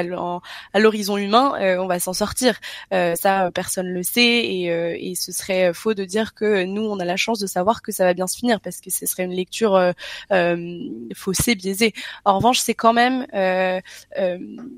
[0.74, 2.60] à l'horizon humain euh, on va s'en sortir.
[2.94, 6.64] Euh, ça, euh, personne le sait et, euh, et ce serait faux de dire que
[6.66, 8.92] nous, on a la chance de savoir que ça va bien se finir parce que
[8.92, 9.92] ce serait une lecture euh,
[10.32, 10.78] euh,
[11.16, 11.94] faussée, biaisée.
[12.26, 13.82] En revanche, c'est quand même euh,
[14.20, 14.38] euh,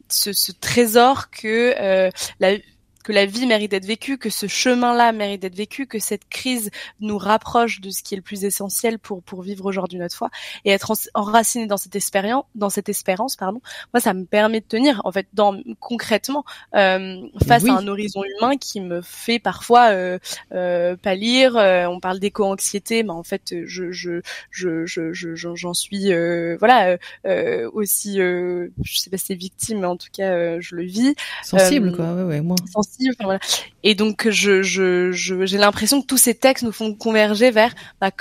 [0.10, 2.10] ce, ce trésor que euh,
[2.40, 2.58] la
[3.06, 6.72] que la vie mérite d'être vécue, que ce chemin-là mérite d'être vécu, que cette crise
[7.00, 10.32] nous rapproche de ce qui est le plus essentiel pour pour vivre aujourd'hui notre foi
[10.66, 13.62] et être en- enraciné dans cette expérience, dans cette espérance, pardon.
[13.94, 17.70] Moi, ça me permet de tenir, en fait, dans concrètement euh, face Oui.
[17.70, 20.18] à un horizon humain qui me fait parfois euh,
[20.54, 21.58] euh, pâlir.
[21.58, 26.12] Euh, on parle d'éco-anxiété, mais en fait, je je je je je- j'en j'en suis
[26.12, 30.32] euh, voilà euh, aussi, euh, je sais pas si c'est victime, mais en tout cas,
[30.32, 31.14] euh, je le vis
[31.44, 32.12] Sensible, quoi.
[32.14, 32.56] Ouais, ouais, moi.
[32.74, 32.95] sensible.
[33.12, 33.40] Enfin, voilà.
[33.84, 37.74] Et donc, je, je, je, j'ai l'impression que tous ces textes nous font converger vers
[38.02, 38.12] bah,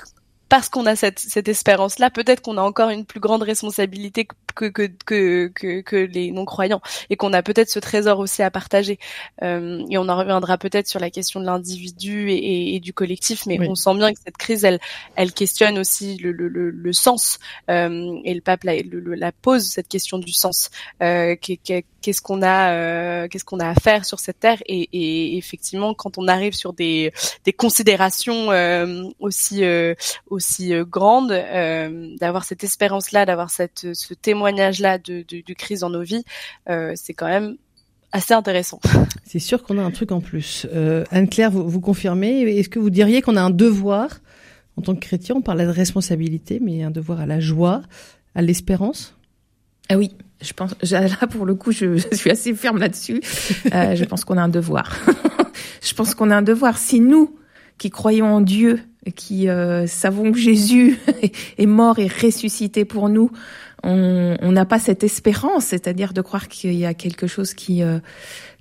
[0.48, 4.66] parce qu'on a cette, cette espérance-là, peut-être qu'on a encore une plus grande responsabilité que
[4.66, 8.98] que que que, que les non-croyants et qu'on a peut-être ce trésor aussi à partager.
[9.42, 13.46] Euh, et on en reviendra peut-être sur la question de l'individu et, et, du collectif,
[13.46, 14.78] mais on sent bien que cette crise, elle,
[15.16, 19.64] elle questionne aussi le, le, le, le sens euh, et le pape la, la, pose
[19.64, 20.70] cette question du sens.
[21.02, 21.34] Euh,
[22.04, 25.94] qu'est-ce qu'on a, euh, qu'est-ce qu'on a à faire sur cette terre et, et, effectivement,
[25.94, 27.12] quand on arrive sur des,
[27.44, 29.94] des considérations euh, aussi euh,
[30.28, 31.32] aussi grandes,
[32.20, 36.24] d'avoir cette espérance-là, d'avoir cette ce témoignage-là de, de, de crise dans nos vies,
[36.66, 37.56] c'est quand même
[38.12, 38.80] assez intéressant.
[39.24, 40.66] C'est sûr qu'on a un truc en plus.
[40.72, 42.42] Euh, Anne-Claire, vous, vous confirmez?
[42.42, 44.20] Est-ce que vous diriez qu'on a un devoir?
[44.76, 47.82] En tant que chrétien On parlait de responsabilité, mais un devoir à la joie,
[48.34, 49.16] à l'espérance?
[49.88, 50.74] Ah oui, je pense.
[50.90, 53.20] Là, pour le coup, je, je suis assez ferme là-dessus.
[53.72, 54.96] Euh, je pense qu'on a un devoir.
[55.82, 56.78] je pense qu'on a un devoir.
[56.78, 57.36] Si nous,
[57.78, 58.80] qui croyons en Dieu,
[59.14, 60.98] qui euh, savons que Jésus
[61.58, 63.30] est mort et ressuscité pour nous,
[63.86, 67.98] on n'a pas cette espérance, c'est-à-dire de croire qu'il y a quelque chose qui euh,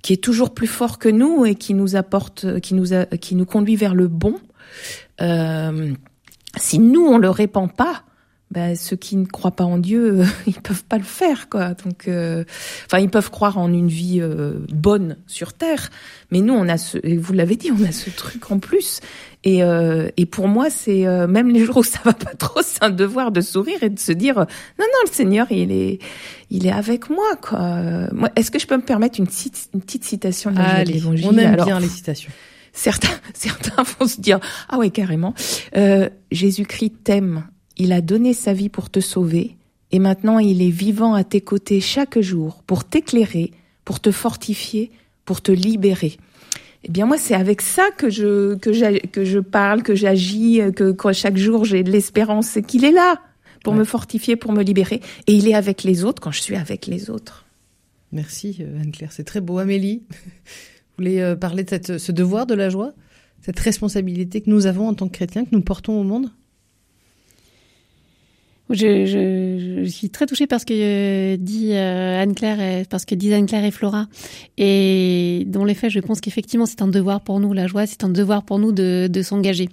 [0.02, 3.34] qui est toujours plus fort que nous et qui nous apporte, qui nous a, qui
[3.34, 4.36] nous conduit vers le bon.
[5.22, 5.94] Euh,
[6.58, 8.02] si nous on le répand pas,
[8.54, 11.74] ben, ceux qui ne croient pas en Dieu, ils peuvent pas le faire, quoi.
[11.74, 12.44] Donc, euh,
[12.86, 15.90] enfin, ils peuvent croire en une vie euh, bonne sur terre,
[16.30, 19.00] mais nous, on a ce, et vous l'avez dit, on a ce truc en plus.
[19.42, 22.82] Et, euh, et pour moi, c'est même les jours où ça va pas trop, c'est
[22.82, 24.44] un devoir de sourire et de se dire, non,
[24.78, 25.98] non, le Seigneur, il est,
[26.50, 27.80] il est avec moi, quoi.
[28.12, 31.36] Moi, est-ce que je peux me permettre une, petite, une petite citation de l'Évangile On
[31.36, 32.30] aime bien les citations.
[32.76, 35.32] Certains, certains vont se dire, ah ouais, carrément.
[36.32, 37.44] Jésus-Christ t'aime
[37.76, 39.56] il a donné sa vie pour te sauver,
[39.90, 43.52] et maintenant il est vivant à tes côtés chaque jour pour t'éclairer,
[43.84, 44.90] pour te fortifier,
[45.24, 46.16] pour te libérer.
[46.84, 50.94] Eh bien moi c'est avec ça que je que, que je parle, que j'agis, que,
[51.12, 53.20] chaque jour j'ai de l'espérance, qu'il est là
[53.62, 56.56] pour me fortifier, pour me libérer, et il est avec les autres quand je suis
[56.56, 57.46] avec les autres.
[58.12, 59.58] Merci euh, Anne-Claire, c'est très beau.
[59.58, 62.92] Amélie, vous voulez euh, parler de cette, ce devoir de la joie,
[63.40, 66.30] cette responsabilité que nous avons en tant que chrétiens, que nous portons au monde?
[68.74, 73.14] Je, je, je, suis très touchée par ce que euh, dit euh, Anne-Claire, parce que
[73.14, 74.06] disent Anne-Claire et Flora.
[74.58, 78.04] Et dans les faits, je pense qu'effectivement, c'est un devoir pour nous, la joie, c'est
[78.04, 79.68] un devoir pour nous de, de s'engager.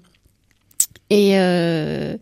[1.11, 2.15] Et euh,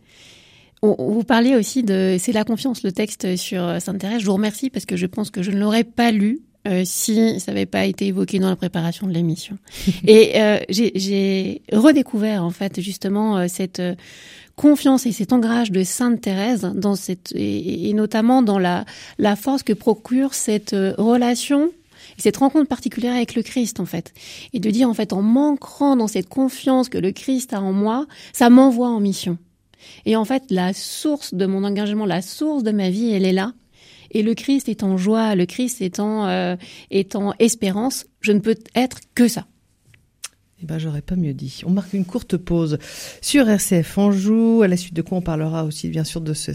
[0.81, 4.21] on, vous parliez aussi de, c'est la confiance, le texte sur Sainte-Thérèse.
[4.21, 7.39] Je vous remercie parce que je pense que je ne l'aurais pas lu euh, si
[7.39, 9.57] ça n'avait pas été évoqué dans la préparation de l'émission.
[10.07, 13.81] et euh, j'ai redécouvert en fait justement cette
[14.59, 18.83] confiance et cet ancrage de Sainte Thérèse dans cette et, notamment dans la
[19.17, 21.71] la force que procure cette euh, relation
[22.17, 24.13] et cette rencontre particulière avec le Christ en fait.
[24.51, 27.71] Et de dire en fait en manquant dans cette confiance que le Christ a en
[27.71, 29.37] moi ça m'envoie en mission.
[30.05, 33.31] Et en fait la source de mon engagement la source de ma vie elle est
[33.31, 33.53] là.
[34.11, 36.57] Et le Christ est en joie le Christ est en, euh,
[36.91, 38.07] est en espérance.
[38.19, 39.45] Je ne peux être que ça
[40.61, 41.61] eh ben, j'aurais pas mieux dit.
[41.65, 42.79] On marque une courte pause
[43.21, 46.51] sur RCF Anjou, à la suite de quoi on parlera aussi, bien sûr, de ce,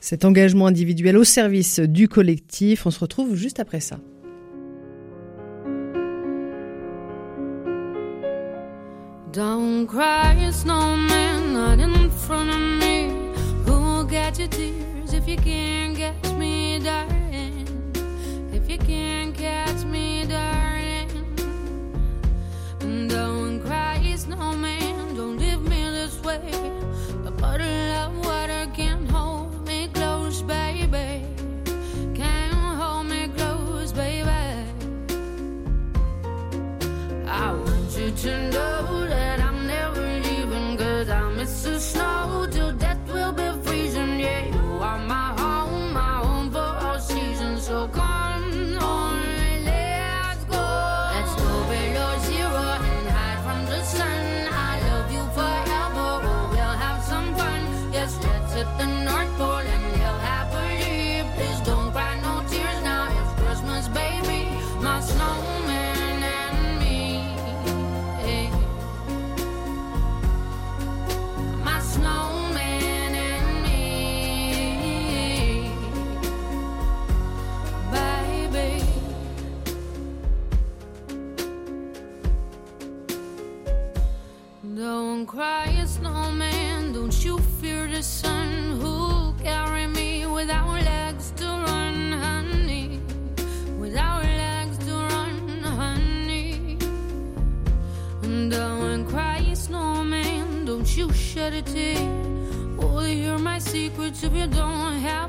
[0.00, 2.86] cet engagement individuel au service du collectif.
[2.86, 3.98] On se retrouve juste après ça.
[9.32, 13.10] Don't cry, snowman, not in front of me.
[13.66, 17.66] Who'll get your tears if you can't catch me, darling?
[18.52, 20.53] If you can't catch me, darling.
[24.34, 26.40] Cry, snowman, don't leave me this way.
[27.26, 31.24] A bottle of water can't hold me close, baby.
[32.14, 34.28] Can't hold me close, baby.
[37.26, 38.53] I want you to
[85.24, 86.92] Don't cry, snowman.
[86.92, 93.00] Don't you fear the sun who'll carry me without legs to run, honey.
[93.78, 96.76] Without legs to run, honey.
[98.20, 100.66] Don't uh, cry, snowman.
[100.66, 102.06] Don't you shed a tear.
[102.76, 105.23] Will you hear my secrets if you don't have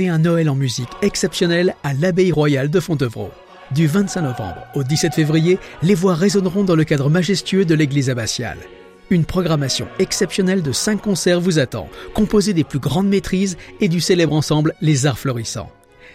[0.00, 3.30] Un Noël en musique exceptionnel à l'Abbaye Royale de Fontevraud.
[3.72, 8.08] Du 25 novembre au 17 février, les voix résonneront dans le cadre majestueux de l'église
[8.08, 8.58] abbatiale.
[9.10, 14.00] Une programmation exceptionnelle de 5 concerts vous attend, composés des plus grandes maîtrises et du
[14.00, 15.70] célèbre ensemble Les Arts Florissants.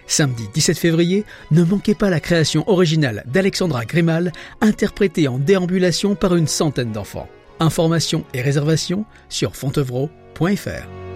[0.08, 6.36] Samedi 17 février, ne manquez pas la création originale d'Alexandra Grimal, interprétée en déambulation par
[6.36, 7.30] une centaine d'enfants.
[7.60, 11.07] Informations et réservations sur fontevraud.fr.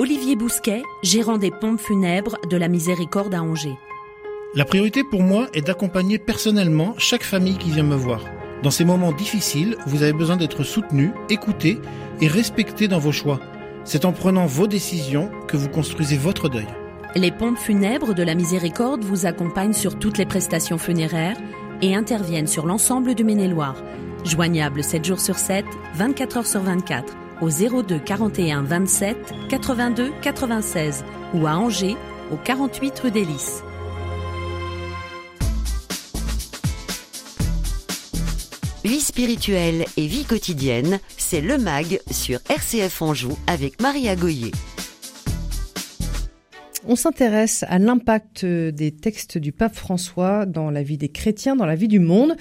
[0.00, 3.76] Olivier Bousquet, gérant des pompes funèbres de la Miséricorde à Angers.
[4.54, 8.24] La priorité pour moi est d'accompagner personnellement chaque famille qui vient me voir.
[8.62, 11.78] Dans ces moments difficiles, vous avez besoin d'être soutenu, écouté
[12.22, 13.40] et respecté dans vos choix.
[13.84, 16.68] C'est en prenant vos décisions que vous construisez votre deuil.
[17.14, 21.36] Les pompes funèbres de la Miséricorde vous accompagnent sur toutes les prestations funéraires
[21.82, 23.76] et interviennent sur l'ensemble du Maine-et-Loire.
[24.24, 29.16] Joignable 7 jours sur 7, 24 heures sur 24 au 02 41 27
[29.48, 31.96] 82 96 ou à Angers
[32.32, 33.26] au 48 rue des.
[38.84, 44.52] Vie spirituelle et vie quotidienne, c'est le MAG sur RCF Anjou avec Maria Goyer.
[46.88, 51.66] On s'intéresse à l'impact des textes du pape François dans la vie des chrétiens, dans
[51.66, 52.36] la vie du monde.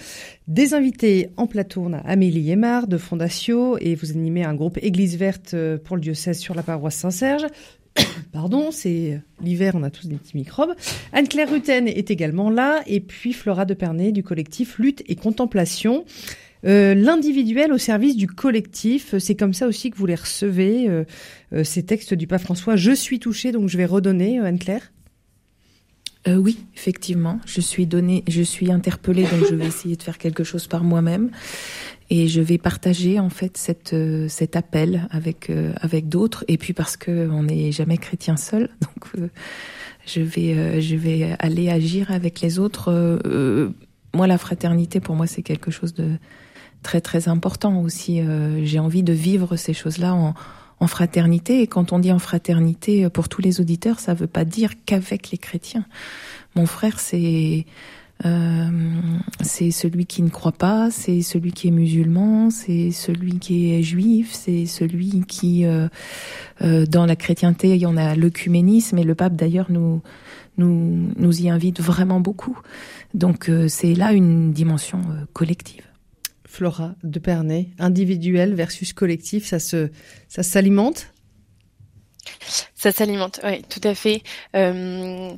[0.47, 4.79] Des invités en plateau, on a Amélie Aymar de Fondatio et vous animez un groupe
[4.81, 7.47] Église verte pour le diocèse sur la paroisse Saint-Serge.
[8.31, 10.73] Pardon, c'est l'hiver, on a tous des petits microbes.
[11.11, 16.05] Anne-Claire Rutten est également là et puis Flora de Pernay du collectif Lutte et Contemplation.
[16.65, 21.03] Euh, L'individuel au service du collectif, c'est comme ça aussi que vous les recevez, euh,
[21.53, 22.75] euh, ces textes du pape François.
[22.75, 24.91] Je suis touchée, donc je vais redonner, euh, Anne-Claire.
[26.27, 30.17] Euh, oui, effectivement, je suis donnée, je suis interpellée, donc je vais essayer de faire
[30.17, 31.31] quelque chose par moi-même
[32.09, 33.57] et je vais partager en fait
[33.93, 38.35] euh, cet appel avec euh, avec d'autres et puis parce que on n'est jamais chrétien
[38.35, 39.29] seul, donc euh,
[40.05, 42.89] je vais euh, je vais aller agir avec les autres.
[42.89, 43.69] Euh, euh,
[44.13, 46.17] moi, la fraternité pour moi c'est quelque chose de
[46.83, 48.21] très très important aussi.
[48.21, 50.33] Euh, J'ai envie de vivre ces choses-là en
[50.79, 51.61] en fraternité.
[51.61, 54.71] Et quand on dit en fraternité, euh, pour tous les auditeurs, ça veut pas dire
[54.85, 55.85] qu'avec les chrétiens.
[56.55, 57.65] Mon frère, c'est
[58.25, 58.69] euh,
[59.41, 63.81] c'est celui qui ne croit pas, c'est celui qui est musulman, c'est celui qui est
[63.81, 65.87] juif, c'est celui qui, euh,
[66.61, 70.01] euh, dans la chrétienté, il y en a l'œcuménisme et le pape d'ailleurs nous
[70.57, 72.59] nous nous y invite vraiment beaucoup.
[73.13, 75.88] Donc euh, c'est là une dimension euh, collective.
[76.49, 79.91] Flora de Pernay, individuel versus collectif, ça se
[80.27, 81.13] ça s'alimente?
[82.73, 84.23] Ça s'alimente, oui, tout à fait.
[84.55, 85.31] Euh,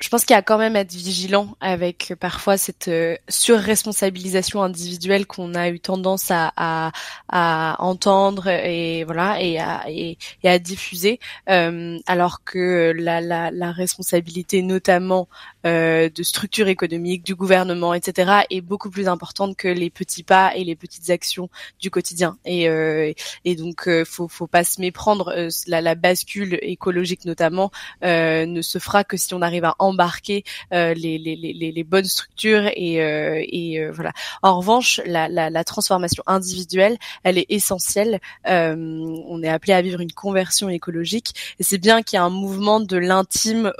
[0.00, 3.16] je, pense qu'il y a quand même à être vigilant avec euh, parfois cette euh,
[3.28, 6.92] surresponsabilisation individuelle qu'on a eu tendance à, à,
[7.28, 14.62] à entendre et voilà et à, et, à diffuser, alors que la, la, la responsabilité
[14.62, 15.28] notamment
[15.66, 20.54] euh, de structures économiques, du gouvernement, etc., est beaucoup plus importante que les petits pas
[20.56, 21.50] et les petites actions
[21.80, 22.38] du quotidien.
[22.44, 23.12] Et, euh,
[23.44, 25.32] et donc, euh, faut, faut pas se méprendre.
[25.36, 27.70] Euh, la, la bascule écologique, notamment,
[28.02, 32.66] ne se fera que si on arrive à embarquer les, les, les, les bonnes structures
[32.74, 34.12] et, et voilà.
[34.42, 38.20] En revanche, la, la, la transformation individuelle, elle est essentielle.
[38.44, 42.30] On est appelé à vivre une conversion écologique, et c'est bien qu'il y a un
[42.30, 43.72] mouvement de l'intime,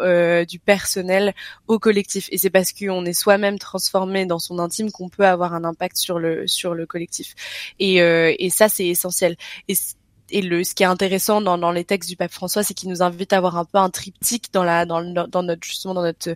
[0.48, 1.34] du personnel
[1.78, 2.28] collectif.
[2.32, 5.96] Et c'est parce qu'on est soi-même transformé dans son intime qu'on peut avoir un impact
[5.96, 7.34] sur le sur le collectif.
[7.78, 9.36] Et, euh, et ça, c'est essentiel.
[9.68, 12.88] Et le ce qui est intéressant dans, dans les textes du pape François, c'est qu'il
[12.88, 16.02] nous invite à avoir un peu un triptyque dans la dans, dans notre justement dans
[16.02, 16.34] notre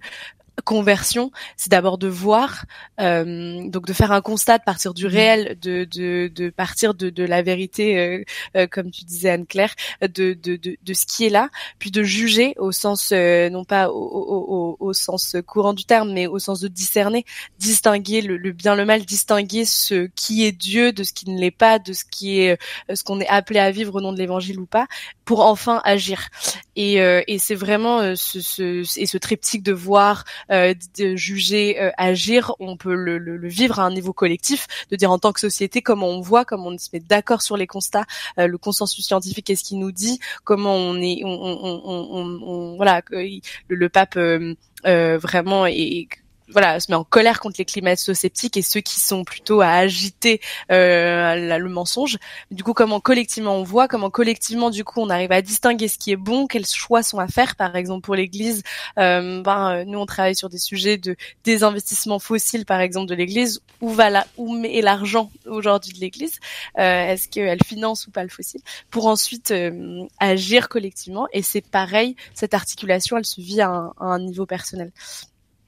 [0.60, 2.64] conversion, c'est d'abord de voir,
[3.00, 7.10] euh, donc de faire un constat, de partir du réel, de, de, de partir de,
[7.10, 8.24] de la vérité, euh,
[8.56, 11.48] euh, comme tu disais Anne-Claire, de, de, de, de ce qui est là,
[11.78, 15.84] puis de juger au sens, euh, non pas au, au, au, au sens courant du
[15.84, 17.24] terme, mais au sens de discerner,
[17.58, 21.38] distinguer le, le bien, le mal, distinguer ce qui est Dieu de ce qui ne
[21.38, 22.58] l'est pas, de ce qui est
[22.90, 24.86] euh, ce qu'on est appelé à vivre au nom de l'Évangile ou pas,
[25.24, 26.28] pour enfin agir.
[26.76, 31.90] Et, euh, et c'est vraiment ce, ce, et ce triptyque de voir, de juger, euh,
[31.96, 35.32] agir, on peut le, le, le vivre à un niveau collectif, de dire en tant
[35.32, 38.04] que société comment on voit, comment on se met d'accord sur les constats,
[38.38, 42.76] euh, le consensus scientifique, qu'est-ce qu'il nous dit, comment on est, on, on, on, on-
[42.76, 44.54] voilà, le, le pape euh,
[44.86, 46.08] euh, vraiment est
[46.52, 50.40] voilà, se met en colère contre les climato-sceptiques et ceux qui sont plutôt à agiter
[50.70, 52.18] euh, le mensonge.
[52.50, 55.98] Du coup, comment collectivement on voit, comment collectivement du coup on arrive à distinguer ce
[55.98, 57.56] qui est bon, quels choix sont à faire.
[57.56, 58.62] Par exemple pour l'Église,
[58.98, 63.14] euh, ben euh, nous on travaille sur des sujets de désinvestissement fossile, par exemple de
[63.14, 63.60] l'Église.
[63.80, 66.38] Où va la, où met l'argent aujourd'hui de l'Église?
[66.78, 68.60] Euh, Est-ce qu'elle finance ou pas le fossile?
[68.90, 71.26] Pour ensuite euh, agir collectivement.
[71.32, 74.92] Et c'est pareil, cette articulation, elle se vit à un, à un niveau personnel.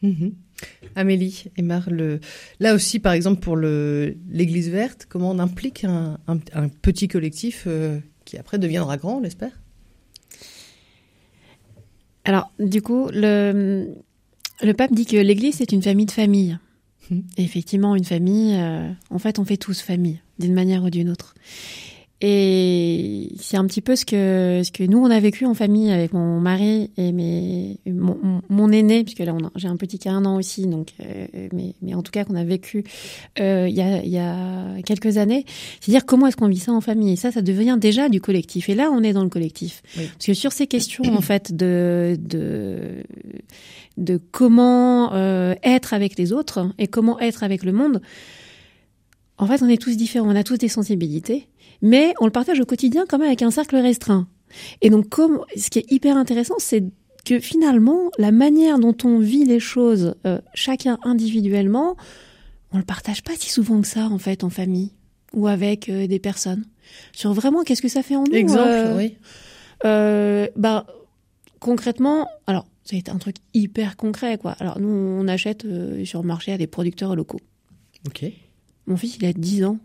[0.03, 0.33] Mhm.
[0.95, 2.21] Amélie et Mar, le...
[2.61, 7.09] là aussi, par exemple, pour le l'Église verte, comment on implique un, un- un petit
[7.09, 9.53] collectif euh, qui après deviendra grand, on l'espère?
[12.25, 13.89] Alors, du coup, le,
[14.63, 16.59] le pape dit que l'Église, c'est une famille de familles.
[17.11, 17.25] Mhm.
[17.39, 21.35] Effectivement, une famille, euh, en fait, on fait tous famille, d'une manière ou d'une autre.
[22.25, 25.91] Et c'est un petit peu ce que ce que nous on a vécu en famille
[25.91, 30.09] avec mon mari et mes mon, mon- aîné puisque là on j'ai un petit qui
[30.09, 32.85] a un an aussi donc euh, mais mais en tout cas qu'on a vécu
[33.41, 35.45] euh, il y a il y a quelques années.
[35.81, 37.13] C'est à dire comment est-ce qu'on vit ça en famille?
[37.13, 38.69] Et ça ça devient déjà du collectif.
[38.69, 39.83] Et là on est dans le collectif.
[39.99, 40.05] Oui.
[40.13, 43.03] parce que sur ces questions en fait de de
[43.97, 48.01] de comment euh, être avec les autres et comment être avec le monde
[49.39, 51.49] en fait, on est tous différents, on a tous des sensibilités,
[51.83, 54.29] mais on le partage au quotidien quand même avec un cercle restreint.
[54.81, 56.85] Et donc, comme, ce qui est hyper intéressant, c'est
[57.25, 61.97] que finalement, la manière dont on vit les choses, euh, chacun individuellement,
[62.73, 64.93] on le partage pas si souvent que ça, en fait, en famille
[65.33, 66.65] ou avec euh, des personnes.
[67.13, 69.17] Sur vraiment, qu'est-ce que ça fait en nous Exemple, euh, oui.
[69.85, 70.87] euh, bah,
[71.61, 74.53] concrètement, alors, été un truc hyper concret, quoi.
[74.59, 77.41] Alors, nous, on achète euh, sur le marché à des producteurs locaux.
[78.07, 78.25] Ok.
[78.87, 79.79] Mon fils, il a 10 ans.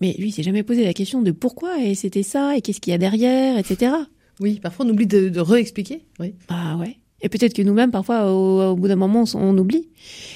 [0.00, 2.80] Mais lui, il s'est jamais posé la question de pourquoi et c'était ça et qu'est-ce
[2.80, 3.92] qu'il y a derrière, etc.
[4.40, 6.04] Oui, parfois on oublie de, de réexpliquer.
[6.20, 6.34] Oui.
[6.48, 6.98] Bah ouais.
[7.20, 9.88] Et peut-être que nous-mêmes, parfois, au, au bout d'un moment, on, on oublie.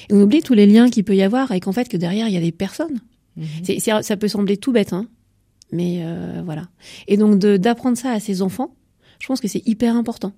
[0.09, 2.27] Et on oublie tous les liens qu'il peut y avoir et qu'en fait, que derrière,
[2.27, 2.99] il y a des personnes.
[3.63, 5.07] C'est, c'est- ça peut sembler tout bête, hein.
[5.71, 6.67] Mais euh, voilà.
[7.07, 8.75] Et donc, de, d'apprendre ça à ses enfants,
[9.19, 10.33] je pense que c'est hyper important.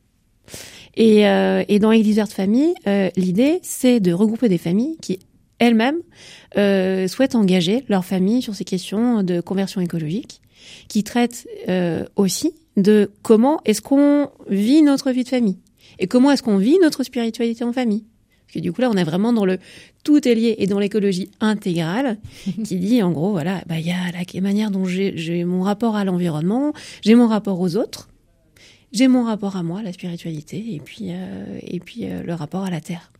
[0.95, 5.19] Et, euh, et dans Église Verte Famille, euh, l'idée, c'est de regrouper des familles qui,
[5.59, 5.99] elles-mêmes,
[6.57, 10.41] euh, souhaitent engager leur famille sur ces questions de conversion écologique,
[10.87, 15.59] qui traitent euh, aussi de comment est-ce qu'on vit notre vie de famille
[15.99, 18.03] et comment est-ce qu'on vit notre spiritualité en famille.
[18.45, 19.59] Parce que du coup là, on est vraiment dans le
[20.03, 22.17] tout est lié et dans l'écologie intégrale,
[22.63, 25.95] qui dit en gros voilà, bah il y a la manière dont j'ai mon rapport
[25.95, 28.09] à l'environnement, j'ai mon rapport aux autres,
[28.91, 32.69] j'ai mon rapport à moi, la spiritualité, et puis euh, et puis le rapport à
[32.69, 33.11] la terre.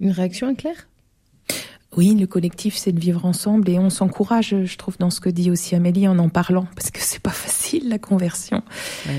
[0.00, 0.88] Une réaction, Claire?
[1.96, 5.28] Oui, le collectif, c'est de vivre ensemble et on s'encourage, je trouve, dans ce que
[5.28, 8.62] dit aussi Amélie en en parlant, parce que c'est pas facile la conversion,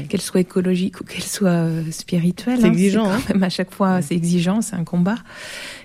[0.09, 2.59] qu'elle soit écologique ou qu'elle soit euh, spirituelle.
[2.59, 3.21] C'est hein, exigeant, quand hein.
[3.33, 5.17] même à chaque fois, c'est exigeant, c'est un combat.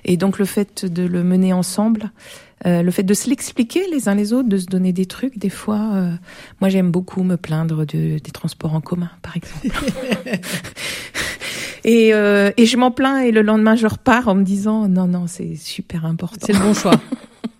[0.04, 2.10] Et donc le fait de le mener ensemble,
[2.66, 5.38] euh, le fait de se l'expliquer les uns les autres, de se donner des trucs,
[5.38, 6.12] des fois, euh,
[6.60, 9.68] moi j'aime beaucoup me plaindre de, des transports en commun, par exemple.
[11.84, 15.06] et, euh, et je m'en plains et le lendemain je repars en me disant non
[15.06, 17.00] non c'est super important C'est le bon choix.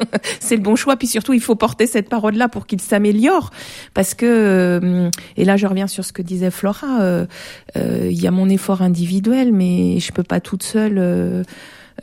[0.40, 0.96] c'est le bon choix.
[0.96, 3.50] Puis surtout, il faut porter cette parole-là pour qu'il s'améliore.
[3.94, 7.26] Parce que, euh, et là, je reviens sur ce que disait Flora, euh,
[7.76, 11.42] euh, il y a mon effort individuel, mais je peux pas toute seule euh,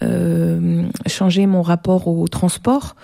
[0.04, 2.96] euh, changer mon rapport au transport.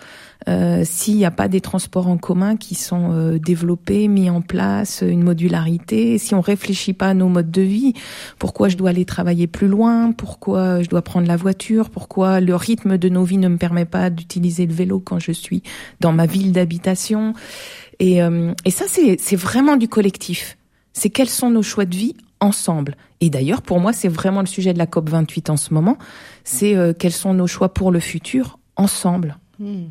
[0.50, 4.41] Euh, S'il n'y a pas des transports en commun qui sont euh, développés, mis en
[4.41, 7.94] place, une modularité, si on réfléchit pas à nos modes de vie,
[8.39, 12.56] pourquoi je dois aller travailler plus loin, pourquoi je dois prendre la voiture, pourquoi le
[12.56, 15.64] rythme de nos vies ne me permet pas d'utiliser le vélo quand je suis
[16.00, 17.34] dans ma ville d'habitation.
[18.00, 20.58] Et, euh, ça, c'est vraiment du collectif.
[20.91, 22.98] C'est quels sont nos choix de vie ensemble.
[23.22, 25.98] Et d'ailleurs, pour moi, c'est vraiment le sujet de la COP 28 en ce moment.
[26.44, 29.38] C'est quels sont nos choix pour le futur ensemble.
[29.60, 29.86] Hmm.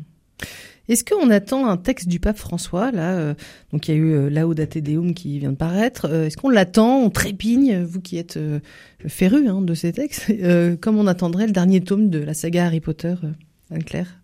[0.89, 3.33] Est-ce qu'on attend un texte du pape François là euh,
[3.71, 6.09] Donc il y a eu euh, Laudate Deum qui vient de paraître.
[6.09, 8.59] Euh, Est-ce qu'on l'attend On trépigne, vous qui êtes euh,
[9.07, 12.65] féru hein, de ces textes, euh, comme on attendrait le dernier tome de la saga
[12.65, 13.31] Harry Potter, euh,
[13.73, 14.19] Anne-Claire?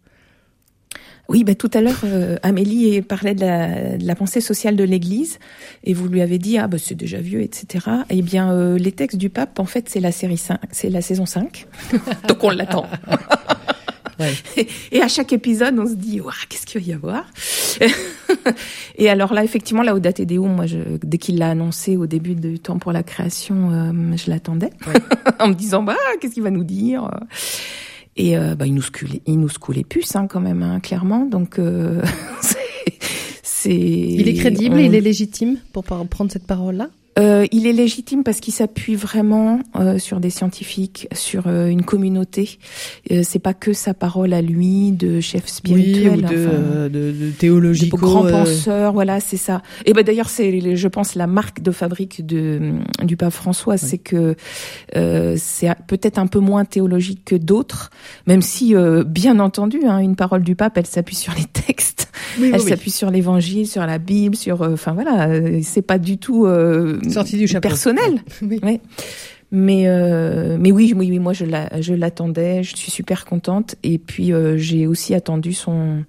[1.30, 4.84] Oui, bah, tout à l'heure, euh, Amélie parlait de la, de la pensée sociale de
[4.84, 5.38] l'Église,
[5.84, 7.86] et vous lui avez dit ah bah c'est déjà vieux, etc.
[8.10, 11.01] Eh bien, euh, les textes du pape, en fait, c'est la série 5, c'est la
[11.01, 11.68] saison 5,
[12.28, 12.88] donc on l'attend.
[14.20, 14.34] Ouais.
[14.91, 17.26] Et à chaque épisode, on se dit, qu'est-ce qu'il va y avoir
[18.97, 22.36] Et alors là, effectivement, la Audate Deum, moi, je, dès qu'il l'a annoncé au début
[22.36, 24.72] du temps pour la création, euh, je l'attendais,
[25.39, 27.09] en me disant, bah, qu'est-ce qu'il va nous dire?
[28.17, 29.47] Et euh, bah, il nous les- il nous
[29.86, 31.26] puces, hein, quand même, hein, clairement.
[31.26, 32.01] Donc, euh,
[33.43, 33.72] c'est.
[33.72, 36.89] Il est crédible, on- il est légitime pour prendre cette parole-là?
[37.18, 41.84] Euh, il est légitime parce qu'il s'appuie vraiment euh, sur des scientifiques, sur euh, une
[41.84, 42.60] communauté.
[43.12, 46.12] Euh, c'est pas que sa parole à lui de chef spirituel.
[46.12, 47.97] Oui, ou de, enfin, euh, de, de théologico.
[47.97, 49.62] grands euh, penseurs, voilà, c'est ça.
[49.86, 53.97] Et ben d'ailleurs, c'est, je pense, la marque de fabrique de du pape François, c'est
[53.97, 54.36] que
[54.95, 57.89] euh, c'est peut-être un peu moins théologique que d'autres,
[58.28, 62.09] même si, euh, bien entendu, hein, une parole du pape, elle s'appuie sur les textes,
[62.40, 62.70] oui, elle oui, oui.
[62.70, 66.46] s'appuie sur l'Évangile, sur la Bible, sur, euh, enfin voilà, euh, c'est pas du tout
[66.46, 67.68] euh, Sorti du chapeau.
[67.68, 68.22] personnel.
[68.42, 68.60] Oui.
[68.64, 68.80] Ouais.
[69.52, 73.76] Mais euh, mais oui, oui, oui, moi je la, je l'attendais, je suis super contente.
[73.82, 76.04] Et puis euh, j'ai aussi attendu son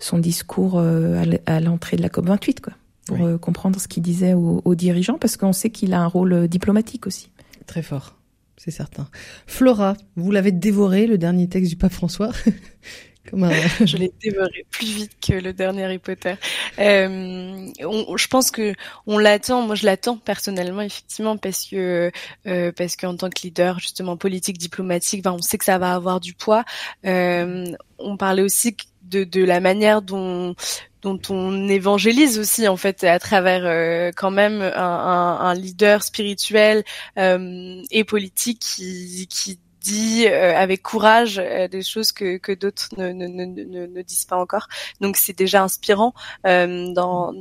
[0.00, 2.74] son discours euh, à l'entrée de la COP 28, quoi,
[3.06, 3.38] pour Oui.
[3.40, 7.06] comprendre ce qu'il disait aux, aux dirigeants, parce qu'on sait qu'il a un rôle diplomatique
[7.06, 7.30] aussi.
[7.66, 8.16] Très fort,
[8.58, 9.08] c'est certain.
[9.46, 12.32] Flora, vous l'avez dévoré, le dernier texte du pape François
[13.84, 16.34] Je l'ai dévoré plus vite que le dernier Harry Potter.
[16.78, 18.74] Euh, je pense que
[19.06, 19.62] on l'attend.
[19.62, 22.10] Moi, je l'attends personnellement, effectivement, parce que
[22.46, 25.94] euh, parce qu'en tant que leader, justement politique, diplomatique, ben, on sait que ça va
[25.94, 26.64] avoir du poids.
[27.06, 27.64] Euh,
[27.98, 30.54] on parlait aussi de, de la manière dont
[31.02, 36.02] dont on évangélise aussi en fait à travers euh, quand même un, un, un leader
[36.02, 36.82] spirituel
[37.18, 39.58] euh, et politique qui, qui
[39.92, 44.02] dit euh, avec courage euh, des choses que, que d'autres ne, ne, ne, ne, ne
[44.02, 44.66] disent pas encore.
[45.02, 46.14] Donc c'est déjà inspirant
[46.46, 47.32] euh, dans,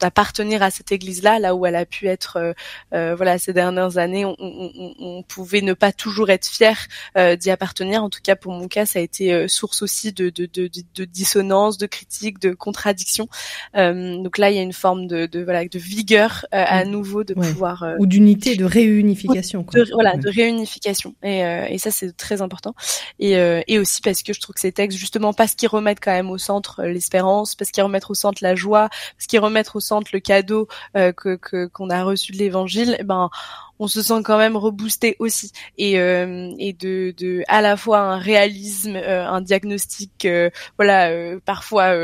[0.00, 2.54] d'appartenir à cette église-là, là où elle a pu être,
[2.92, 6.76] voilà, ces dernières années, on, on, on- pouvait ne pas toujours être fier
[7.16, 8.02] euh, d'y appartenir.
[8.02, 11.04] En tout cas, pour mon cas, ça a été source aussi de, de, de, de,
[11.04, 13.28] dissonance, de critique, de contradiction.
[13.76, 16.84] Euh, donc là, il y a une forme de, de voilà, de vigueur euh, à
[16.84, 16.90] Mm.
[16.90, 17.46] nouveau de Ouais.
[17.48, 19.64] pouvoir Ou d'unité, de réunification.
[19.64, 19.80] Quoi.
[19.80, 20.18] de, voilà, Ouais.
[20.20, 21.14] de réunification.
[21.22, 22.74] Et, euh, et ça, c'est très important.
[23.18, 26.00] Et, euh, et aussi parce que je trouve que ces textes, justement, parce qu'ils remettent
[26.02, 29.40] quand même au centre euh, l'espérance, parce qu'ils remettent au centre la joie, parce qu'ils
[29.40, 33.30] remettent au centre le cadeau que que- qu'on a reçu de l'Évangile, eh ben
[33.78, 38.00] on se sent quand même reboosté aussi et euh, et de de à la fois
[38.00, 41.10] un réalisme, euh, un diagnostic, euh, voilà,
[41.44, 41.94] parfois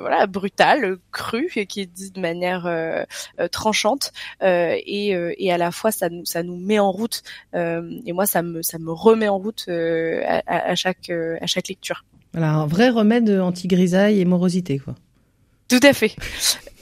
[0.00, 2.68] voilà brutal, cru, et qui est dit de manière
[3.50, 4.12] tranchante,
[4.42, 5.08] et
[5.38, 7.22] et à la fois ça nous ça nous met en route
[7.54, 12.04] et moi, ça me ça me remet en route à, chaque à chaque lecture.
[12.32, 14.94] Voilà, un vrai remède anti-grisaille et morosité, quoi.
[15.68, 16.14] Tout à fait,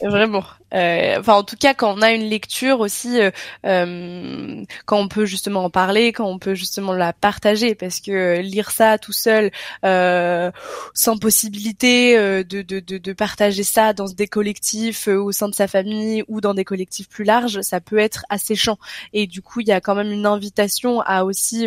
[0.02, 0.44] vraiment.
[0.74, 3.30] Euh, enfin, en tout cas, quand on a une lecture aussi, euh,
[3.66, 8.10] euh, quand on peut justement en parler, quand on peut justement la partager, parce que
[8.10, 9.50] euh, lire ça tout seul,
[9.84, 10.50] euh,
[10.94, 15.54] sans possibilité euh, de, de, de, de partager ça dans des collectifs au sein de
[15.54, 18.78] sa famille ou dans des collectifs plus larges, ça peut être asséchant.
[19.12, 21.66] Et du coup, il y a quand même une invitation à aussi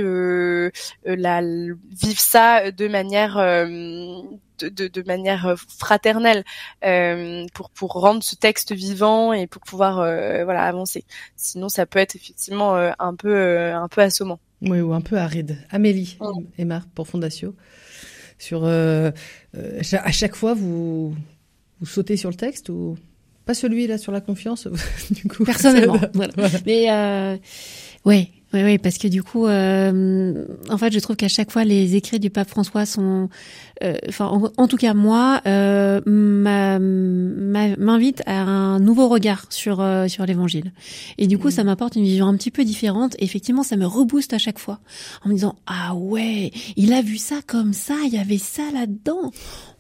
[1.06, 3.36] la vivre ça de manière
[4.60, 6.44] de, de, manière fraternelle
[7.54, 11.04] pour pour rendre ce texte vivant et pour pouvoir euh, voilà avancer.
[11.36, 14.40] Sinon, ça peut être effectivement euh, un peu euh, un peu assommant.
[14.62, 15.58] Oui, ou un peu aride.
[15.70, 16.44] Amélie Oh.
[16.58, 17.54] et Marc pour Fondatio.
[18.38, 19.12] Sur, euh,
[19.58, 21.16] euh, à chaque fois, vous,
[21.80, 22.98] vous sautez sur le texte ou
[23.46, 24.68] pas celui là sur la confiance
[25.12, 25.46] du coup?
[25.46, 26.00] Personnellement.
[26.14, 26.34] voilà.
[26.36, 26.58] voilà.
[26.66, 27.38] Mais euh,
[28.06, 31.64] ouais, ouais, ouais, parce que du coup, euh, en fait, je trouve qu'à chaque fois,
[31.64, 33.30] les écrits du pape François sont,
[33.84, 36.00] euh, enfin, en, en tout cas moi, euh,
[37.78, 40.72] m'invite à un nouveau regard sur euh, sur l'Évangile.
[41.18, 43.16] Et du coup, ça m'apporte une vision un petit peu différente.
[43.20, 44.80] Et effectivement, ça me rebooste à chaque fois
[45.24, 48.64] en me disant ah ouais, il a vu ça comme ça, il y avait ça
[48.74, 49.32] là-dedans.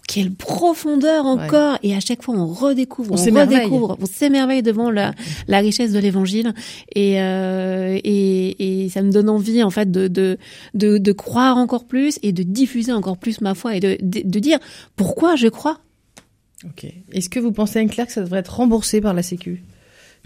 [0.07, 1.79] Quelle profondeur encore.
[1.81, 3.17] Et à chaque fois, on redécouvre, On
[3.61, 5.13] redécouvre, on s'émerveille devant la,
[5.47, 6.53] la richesse de l'Évangile,
[6.93, 10.37] et, euh, et et ça me donne envie en fait de de
[10.75, 14.21] de, de croire encore plus et de diffuser encore plus ma foi et de de,
[14.23, 14.59] de dire
[14.95, 15.79] pourquoi je crois.
[16.63, 16.85] Ok.
[17.11, 19.63] Est-ce que vous pensez, Anne-Claire, que ça devrait être remboursé par la Sécu?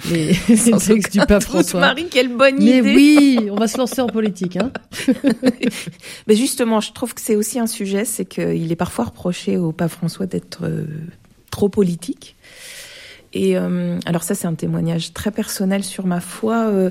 [0.09, 1.79] Les, les textes du pape François.
[1.79, 2.95] Marie, quelle bonne Mais idée.
[2.95, 4.57] oui, on va se lancer en politique.
[4.57, 4.71] Hein.
[6.27, 9.71] Mais justement, je trouve que c'est aussi un sujet, c'est qu'il est parfois reproché au
[9.71, 10.85] pape François d'être euh,
[11.51, 12.35] trop politique.
[13.33, 16.67] Et euh, alors ça, c'est un témoignage très personnel sur ma foi.
[16.67, 16.89] Euh,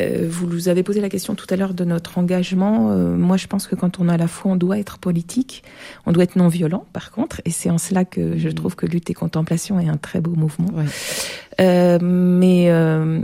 [0.00, 2.90] euh, vous nous avez posé la question tout à l'heure de notre engagement.
[2.90, 5.62] Euh, moi, je pense que quand on a la foi, on doit être politique.
[6.04, 7.40] On doit être non violent, par contre.
[7.44, 10.34] Et c'est en cela que je trouve que lutte et contemplation est un très beau
[10.34, 10.68] mouvement.
[10.74, 10.84] Ouais.
[11.60, 13.20] Euh, mais euh,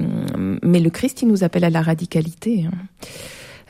[0.62, 2.64] mais le Christ, il nous appelle à la radicalité.
[2.66, 2.72] hein.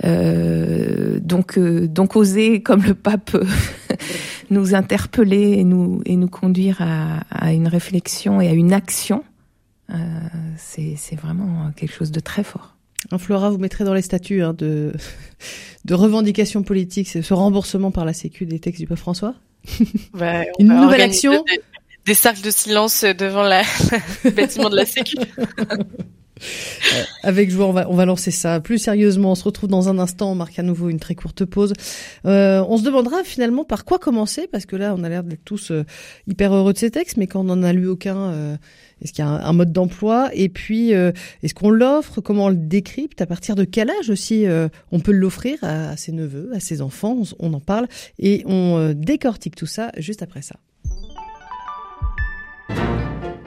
[0.05, 3.37] Euh, donc euh, donc oser comme le pape
[4.51, 9.23] nous interpeller et nous et nous conduire à, à une réflexion et à une action,
[9.91, 9.97] euh,
[10.57, 12.75] c'est c'est vraiment quelque chose de très fort.
[13.11, 14.93] Hein, Flora, vous mettrez dans les statuts hein, de,
[15.85, 19.35] de revendication politique c'est ce remboursement par la Sécu des textes du pape François.
[20.15, 21.61] Ouais, Une nouvelle action des,
[22.07, 23.63] des cercles de silence devant la,
[24.25, 25.17] le bâtiment de la Sécu.
[27.23, 29.33] Avec joie, on va, on va lancer ça plus sérieusement.
[29.33, 30.33] On se retrouve dans un instant.
[30.33, 31.73] On marque à nouveau une très courte pause.
[32.27, 35.45] Euh, on se demandera finalement par quoi commencer, parce que là, on a l'air d'être
[35.45, 35.85] tous euh,
[36.27, 38.57] hyper heureux de ces textes, mais quand on n'en a lu aucun, euh,
[39.03, 40.31] est-ce qu'il y a un, mode d'emploi?
[40.33, 41.11] Et puis, euh,
[41.43, 42.21] est-ce qu'on l'offre?
[42.21, 43.21] Comment on le décrypte?
[43.21, 46.83] À partir de quel âge aussi euh, on peut l'offrir à, ses neveux, à ses
[46.83, 47.17] enfants?
[47.41, 47.89] On, on en parle
[48.21, 50.57] et on euh, décortique tout ça juste après ça.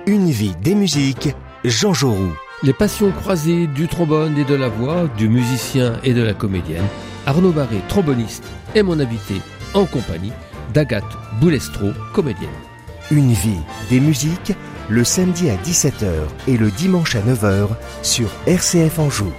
[0.05, 1.29] Une vie des musiques,
[1.63, 2.33] Jean Jaurou.
[2.65, 6.87] Les passions croisées du trombone et de la voix, du musicien et de la comédienne,
[7.27, 8.43] Arnaud Barré, tromboniste,
[8.73, 9.35] est mon invité
[9.75, 10.31] en compagnie
[10.73, 11.03] d'Agathe
[11.39, 12.49] Boulestro, comédienne.
[13.11, 13.59] Une vie
[13.91, 14.53] des musiques,
[14.89, 16.09] le samedi à 17h
[16.47, 17.67] et le dimanche à 9h
[18.01, 19.31] sur RCF Anjou.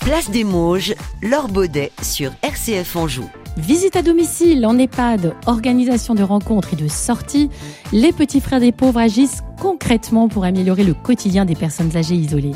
[0.00, 3.28] Place des Mauges, Laure Baudet sur RCF Anjou.
[3.58, 7.50] Visite à domicile en EHPAD, organisation de rencontres et de sorties,
[7.92, 12.54] les petits frères des pauvres agissent concrètement pour améliorer le quotidien des personnes âgées isolées.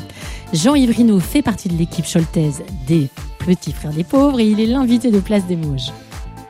[0.53, 5.11] Jean-Yves fait partie de l'équipe choltaise des petits frères des pauvres et il est l'invité
[5.11, 5.91] de Place des Mauges.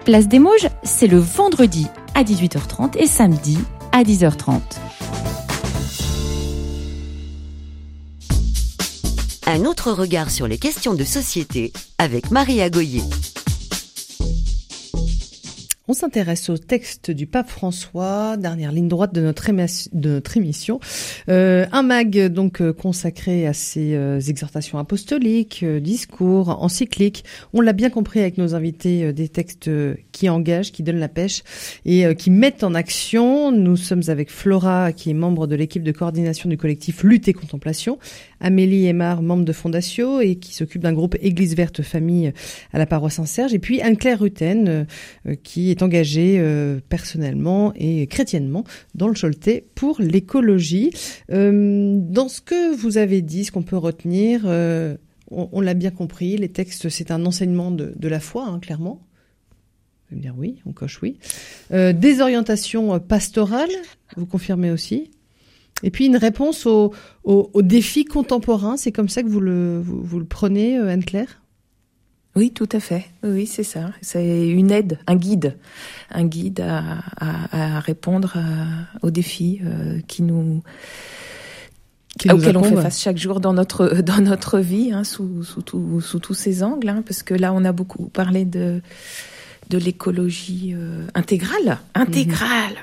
[0.05, 3.57] Place des Mauges, c'est le vendredi à 18h30 et samedi
[3.91, 4.59] à 10h30.
[9.47, 13.01] Un autre regard sur les questions de société avec Maria Goyer.
[15.89, 20.79] On s'intéresse au texte du pape François, dernière ligne droite de notre, émission.
[21.27, 27.25] Euh, un mag donc euh, consacré à ses euh, exhortations apostoliques, discours, encycliques.
[27.51, 29.69] On l'a bien compris avec nos invités, des textes
[30.13, 31.43] qui engagent, qui donnent la pêche
[31.83, 33.51] et qui mettent en action.
[33.51, 37.33] Nous sommes avec Flora, qui est membre de l'équipe de coordination du collectif Lutte et
[37.33, 37.99] Contemplation,
[38.39, 42.31] Amélie Aymar, membre de Fondatio et qui s'occupe d'un groupe Église Verte Famille
[42.71, 44.87] à la paroisse Saint-Serge, et puis Anne-Claire Rutten,
[45.43, 48.63] qui est engagée euh, personnellement et chrétiennement
[48.95, 50.91] dans le Choletais pour l'écologie.
[51.31, 54.95] Euh, dans ce que vous avez dit, ce qu'on peut retenir, euh,
[55.29, 59.01] on, l'a bien compris, les textes, c'est un enseignement de, la foi, hein, clairement.
[60.09, 61.17] Vous allez me dire oui, on coche oui.
[61.71, 63.71] Des orientations pastorales,
[64.15, 65.09] vous confirmez aussi.
[65.81, 66.93] Et puis une réponse aux,
[67.23, 71.42] aux défis contemporains, c'est comme ça que vous le, vous, le prenez, Anne-Claire?
[72.35, 73.05] Oui, tout à fait.
[73.23, 73.91] Oui, c'est ça.
[74.01, 75.55] C'est une aide, un guide,
[76.11, 80.63] un guide à, à, à répondre à- aux défis euh, qui nous
[82.17, 85.61] Qui auxquels on fait face chaque jour dans notre dans notre vie, hein, sous sous,
[85.61, 86.89] tout- sous tous ces angles.
[86.89, 88.81] hein, parce que là, on a beaucoup parlé de
[89.69, 92.75] de l'écologie euh, intégrale, intégrale.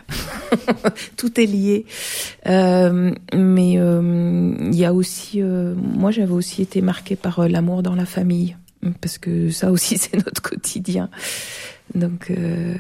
[1.17, 1.85] Tout est lié.
[2.47, 7.49] Euh, mais euh, il y a aussi, euh, moi, j'avais aussi été marquée par euh,
[7.49, 8.57] l'amour dans la famille,
[9.01, 11.11] parce que ça aussi, c'est notre quotidien.
[11.95, 12.75] Donc, euh,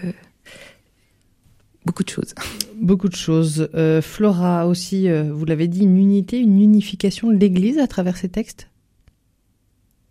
[1.84, 2.34] beaucoup de choses.
[2.76, 3.68] Beaucoup de choses.
[3.74, 8.16] Euh, Flora aussi, euh, vous l'avez dit, une unité, une unification de l'Église à travers
[8.16, 8.68] ces textes?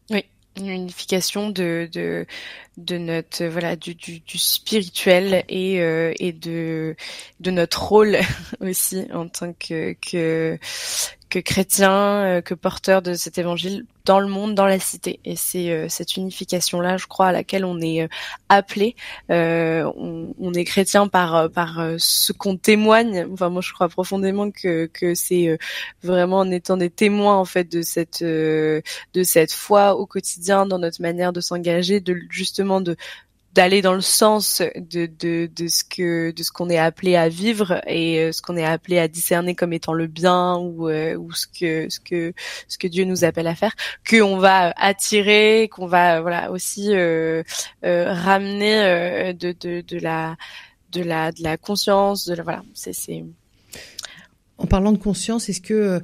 [0.09, 0.25] Oui,
[0.57, 2.25] une unification de, de,
[2.77, 6.95] de notre voilà du, du, du spirituel et, euh, et de,
[7.39, 8.17] de notre rôle
[8.59, 10.57] aussi en tant que, que,
[11.29, 15.19] que chrétien, euh, que porteur de cet évangile dans le monde, dans la cité.
[15.23, 18.07] Et c'est euh, cette unification-là, je crois, à laquelle on est euh,
[18.49, 18.95] appelé.
[19.29, 23.27] Euh, on, on est chrétien par euh, par euh, ce qu'on témoigne.
[23.31, 25.57] Enfin, moi, je crois profondément que que c'est
[26.03, 28.81] vraiment en étant des témoins en fait de cette de
[29.23, 32.95] cette foi au quotidien, dans notre manière de s'engager, de justement de
[33.53, 37.29] d'aller dans le sens de, de, de ce que de ce qu'on est appelé à
[37.29, 41.15] vivre et euh, ce qu'on est appelé à discerner comme étant le bien ou euh,
[41.15, 42.33] ou ce que ce que
[42.67, 46.95] ce que Dieu nous appelle à faire que on va attirer qu'on va voilà aussi
[46.95, 47.43] euh,
[47.83, 50.37] euh, ramener euh, de, de de la
[50.91, 52.93] de la de la conscience de la, voilà c'est
[54.57, 56.01] En parlant de conscience, est-ce que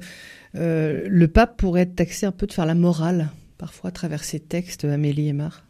[0.56, 3.28] euh, le pape pourrait être taxé un peu de faire la morale,
[3.58, 5.65] parfois à travers ses textes, Amélie Aymar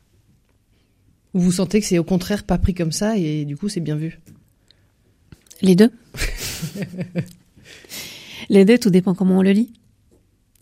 [1.36, 3.80] Ou vous sentez que c'est au contraire pas pris comme ça et du coup c'est
[3.80, 4.18] bien vu
[5.60, 5.90] Les deux.
[8.48, 9.70] Les deux, tout dépend comment on le lit.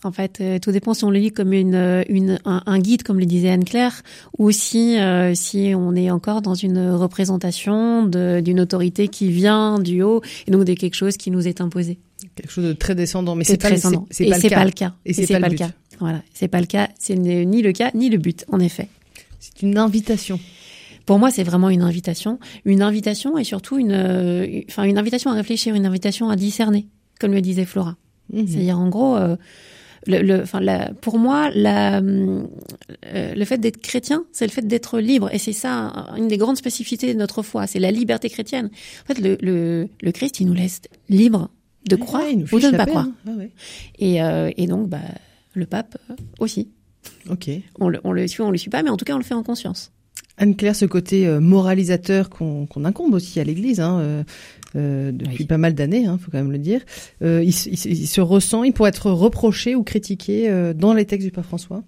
[0.04, 2.78] En fait, euh, tout dépend si on le lit comme une, euh, une un, un
[2.78, 4.02] guide, comme le disait Anne-Claire,
[4.36, 10.02] ou si euh, si on est encore dans une représentation d'une autorité qui vient du
[10.02, 11.98] haut et donc de quelque chose qui nous est imposé.
[12.36, 14.94] Quelque chose de très descendant, mais C'est pas, c'est- pas, c'est le pas le cas.
[15.06, 15.56] Et c'est pas, le le but.
[15.58, 15.70] cas.
[16.00, 16.88] Voilà, c'est pas le cas.
[16.98, 18.88] C'est ni le cas ni le but, en effet.
[19.40, 20.38] C'est une invitation.
[21.06, 25.30] Pour moi, c'est vraiment une invitation, une invitation et surtout une, euh, enfin une invitation
[25.30, 26.88] à réfléchir, une invitation à discerner,
[27.20, 27.96] comme le disait Flora.
[28.32, 28.46] Mhm.
[28.46, 29.36] C'est-à-dire en gros, euh,
[30.06, 32.44] le, le, enfin, la, pour moi, la, euh,
[33.12, 36.56] le fait d'être chrétien, c'est le fait d'être libre, et c'est ça une des grandes
[36.56, 38.70] spécificités de notre foi, c'est la liberté chrétienne.
[39.02, 41.50] En fait, le, le, le Christ, il nous laisse libre
[41.88, 43.08] de croire Ouais, ou de ne pas croire.
[43.26, 43.50] Ah ouais.
[43.98, 44.98] Et, euh, et donc, bah,
[45.52, 46.68] le pape euh, aussi.
[47.28, 47.50] Ok.
[47.78, 49.24] On le, on le suit, on le suit pas, mais en tout cas, on le
[49.24, 49.92] fait en conscience.
[50.36, 54.24] Anne-Claire, ce côté euh, moralisateur qu'on qu'on incombe aussi à l'Église hein, euh,
[54.76, 55.46] euh, depuis Oui.
[55.46, 56.80] pas mal d'années, hein, faut quand même le dire,
[57.22, 60.74] euh, il, se- il se- il se ressent, il pourrait être reproché ou critiqué euh,
[60.74, 61.84] dans les textes du pape François.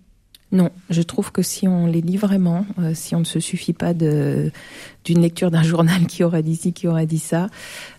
[0.53, 3.73] Non, je trouve que si on les lit vraiment, euh, si on ne se suffit
[3.73, 4.53] pas d'une
[5.07, 7.49] lecture d'un journal qui aura dit ci, qui aura dit ça,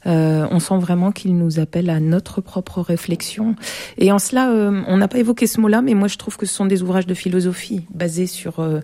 [0.05, 3.55] euh, on sent vraiment qu'il nous appelle à notre propre réflexion.
[3.97, 6.45] Et en cela, euh, on n'a pas évoqué ce mot-là, mais moi je trouve que
[6.45, 8.79] ce sont des ouvrages de philosophie basés sur euh,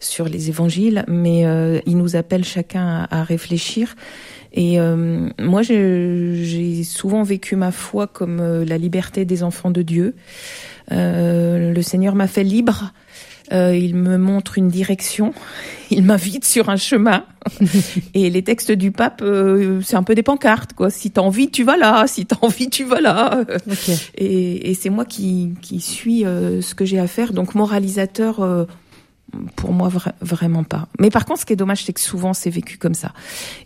[0.00, 1.44] sur les évangiles, mais
[1.86, 3.96] ils nous appellent chacun à, réfléchir.
[4.52, 10.14] Et euh, moi, j'ai souvent vécu ma foi comme la liberté des enfants de Dieu.
[10.92, 12.92] Euh, le Seigneur m'a fait libre.
[13.52, 15.34] Euh, il me montre une direction.
[15.90, 17.24] Il m'invite sur un chemin.
[18.14, 20.88] Et les textes du pape, euh, c'est un peu des pancartes, quoi.
[20.88, 22.06] Si t'as envie, tu vas là.
[22.06, 23.44] Si t'as envie, tu vas là.
[24.16, 27.34] Et, et c'est moi qui, qui suis euh, ce que j'ai à faire.
[27.34, 28.64] Donc moralisateur, euh,
[29.56, 30.88] pour moi vra- vraiment pas.
[30.98, 33.12] Mais par contre, ce qui est dommage, c'est que souvent c'est vécu comme ça.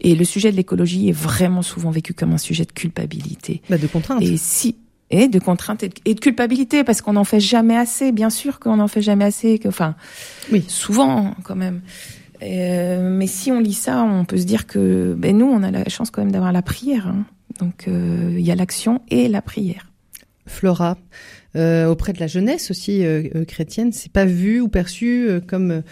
[0.00, 3.62] Et le sujet de l'écologie est vraiment souvent vécu comme un sujet de culpabilité.
[3.70, 4.20] Bah, de contrainte.
[4.22, 4.76] Et si
[5.10, 8.12] et de contrainte et de, culpabilité parce qu'on n'en fait jamais assez.
[8.12, 9.58] Bien sûr qu'on n'en fait jamais assez.
[9.58, 9.94] Que, enfin,
[10.52, 11.80] oui, souvent quand même.
[12.42, 15.70] Euh, mais si on lit ça, on peut se dire que ben nous, on a
[15.70, 17.08] la chance quand même d'avoir la prière.
[17.08, 17.24] hein.
[17.58, 19.90] Donc euh, il y a l'action et la prière.
[20.46, 20.96] Flora,
[21.56, 23.04] euh, auprès de la jeunesse aussi
[23.46, 25.82] chrétienne, c'est pas vu ou perçu comme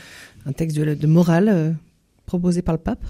[0.47, 1.77] un texte de, de morale
[2.27, 3.05] proposé par le pape?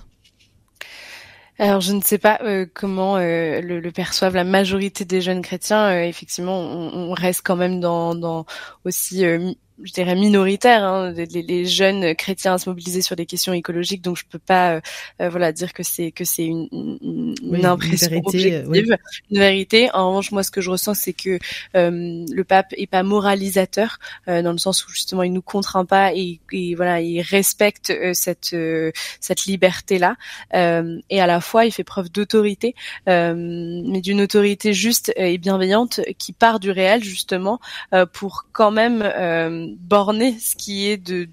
[1.59, 5.41] Alors je ne sais pas euh, comment euh, le, le perçoivent la majorité des jeunes
[5.43, 5.89] chrétiens.
[5.89, 8.45] Euh, effectivement, on, on reste quand même dans, dans
[8.85, 9.25] aussi,
[9.83, 14.03] je dirais minoritaire, hein, les, les jeunes chrétiens à se mobiliser sur des questions écologiques.
[14.03, 14.81] Donc je peux pas, euh,
[15.21, 18.89] euh, voilà, dire que c'est que c'est une, une, Oui, une impression vérité, euh, objective,
[18.91, 18.97] oui.
[19.31, 19.91] une vérité.
[19.93, 21.39] En revanche, moi, ce que je ressens, c'est que
[21.77, 23.99] euh, le pape est pas moralisateur
[24.29, 27.91] euh, dans le sens où justement il nous contraint pas et, et voilà, il respecte
[27.91, 30.17] euh, cette euh, cette liberté là
[30.55, 32.75] euh, et à la fois il fait preuve d'autorité,
[33.09, 37.61] euh, mais d'une autorité juste et bienveillante qui part du réel justement
[37.93, 41.27] euh, pour quand même euh, borner ce qui est de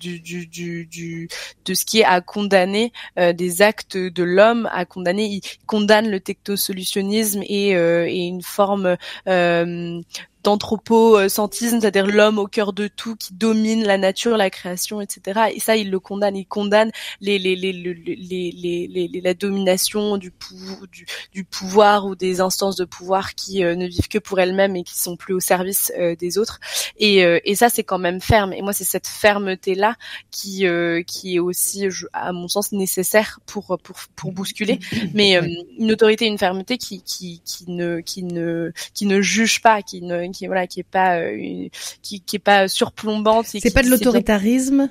[1.74, 5.26] ce qui est à condamner euh, des actes de l'homme à condamner.
[5.26, 10.02] Il condamne le technosolutionnisme et, euh, et une forme euh,
[10.44, 15.41] d'anthropocentrisme, c'est-à-dire l'homme au cœur de tout qui domine la nature, la création, etc.
[15.56, 16.36] Et ça, il le condamne.
[16.36, 16.91] Il condamne
[17.22, 22.86] les, les, les, les, la domination du, pou- du, du pouvoir ou des instances de
[22.86, 26.16] pouvoir qui euh, ne vivent que pour elles-mêmes et qui sont plus au service euh,
[26.16, 26.60] des autres.
[26.98, 28.54] Et, euh, et ça, c'est quand même ferme.
[28.54, 29.96] Et moi, c'est cette fermeté-là
[30.32, 34.80] qui, euh, qui est aussi, à mon sens, nécessaire pour, pour, pour bousculer.
[35.14, 35.39] Mais
[35.80, 40.02] une autorité, une fermeté qui, qui, qui ne, qui ne, qui ne juge pas, qui
[40.02, 41.70] ne, qui voilà, qui est pas, euh, une-
[42.02, 43.46] qui, qui est pas surplombante.
[43.62, 44.90] C'est pas de l'autoritarisme,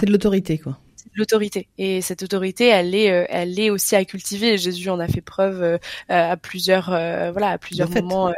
[0.00, 0.78] c'est de l'autorité, quoi.
[1.14, 1.68] L'autorité.
[1.78, 4.58] Et cette autorité elle est euh, elle est aussi à cultiver.
[4.58, 8.32] Jésus en a fait preuve euh, à plusieurs euh, voilà à plusieurs De moments euh,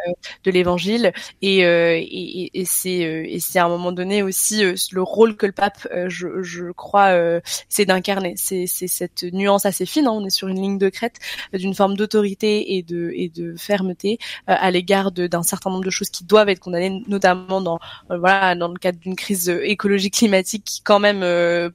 [0.44, 1.12] de l'évangile.
[1.42, 5.02] Et euh, et, et- c'est euh, et c'est à un moment donné aussi euh, le
[5.02, 8.34] rôle que le pape euh, je, je crois euh, c'est d'incarner.
[8.36, 11.16] C'est c'est cette nuance assez fine hein, on est sur une ligne de crête
[11.52, 14.18] d'une forme d'autorité et de et de fermeté
[14.48, 18.54] euh, à l'égard d'un certain nombre de choses qui doivent être condamnées notamment dans voilà
[18.54, 21.70] dans le cadre d'une crise écologique climatique qui quand même euh,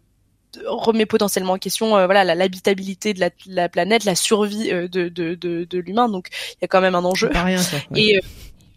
[0.65, 4.87] remet potentiellement en question euh, voilà la- l'habitabilité de la, la planète, la survie euh,
[4.87, 6.09] de, de, de, de l'humain.
[6.09, 7.29] Donc il y a quand même un enjeu.
[7.33, 7.61] Rien.
[7.91, 8.01] Ouais.
[8.01, 8.19] Et euh,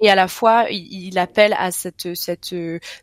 [0.02, 2.54] et à la fois il, il appelle à cette cette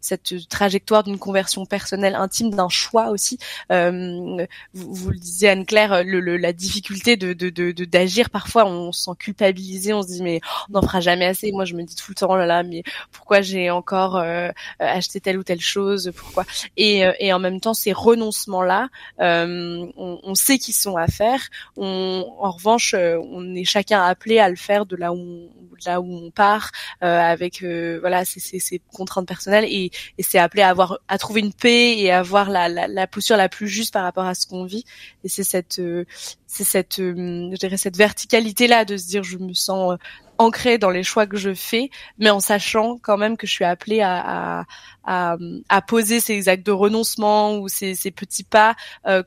[0.01, 3.39] cette trajectoire d'une conversion personnelle intime, d'un choix aussi.
[3.71, 8.29] Euh, vous, vous, le disiez Anne Claire, le, le, la difficulté de d'agir de, d'agir
[8.29, 11.51] parfois, on se sent culpabilisé, on se dit mais on n'en fera jamais assez.
[11.51, 14.49] Moi je me dis tout le temps oh là là, mais pourquoi j'ai encore euh,
[14.79, 16.45] acheté telle ou telle chose, pourquoi?
[16.77, 18.89] Et, euh, et en même temps ces renoncements là,
[19.19, 21.41] euh, on, on, sait qu'ils sont à faire.
[21.77, 25.49] On, en revanche, on est chacun appelé à le faire de là où on,
[25.85, 26.71] là où on part
[27.01, 31.41] avec voilà ces, ces, ces contraintes personnelles et, et c'est appelé à avoir à trouver
[31.41, 34.35] une paix et à avoir la, la, la, posture la plus juste par rapport à
[34.35, 34.85] ce qu'on vit.
[35.23, 36.05] Et c'est cette, euh,
[36.47, 39.97] c'est cette, euh, je dirais cette verticalité là de se dire je me sens euh,
[40.37, 43.65] ancré dans les choix que je fais, mais en sachant quand même que je suis
[43.65, 44.65] appelée à,
[45.03, 45.37] à,
[45.67, 48.75] à, poser ces actes de renoncement ou ces, ces petits pas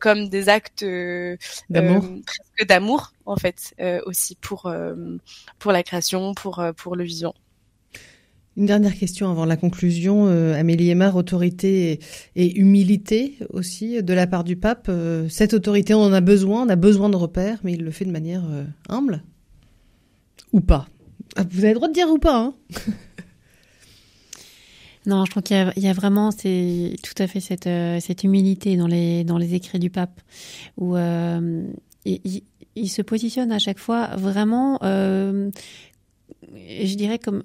[0.00, 0.82] comme des actes
[1.68, 3.74] d'amour, presque d'amour en fait
[4.06, 4.72] aussi pour
[5.58, 7.34] pour la création, pour pour le vivant.
[8.56, 10.26] Une dernière question avant la conclusion.
[10.26, 12.00] Euh, Amélie Aymar, autorité
[12.36, 14.88] et, humilité aussi de la part du pape.
[14.90, 17.90] Euh, cette autorité, on en a besoin, on a besoin de repères, mais il le
[17.90, 19.22] fait de manière euh, humble
[20.52, 20.86] Ou pas
[21.36, 22.54] ah, Vous avez le droit de dire ou pas hein
[25.06, 27.68] Non, je crois qu'il y, a vraiment tout à fait cette,
[28.00, 30.20] cette humilité dans les, dans les écrits du pape,
[30.76, 35.50] où il, se positionne à chaque fois vraiment, je
[36.94, 37.42] dirais comme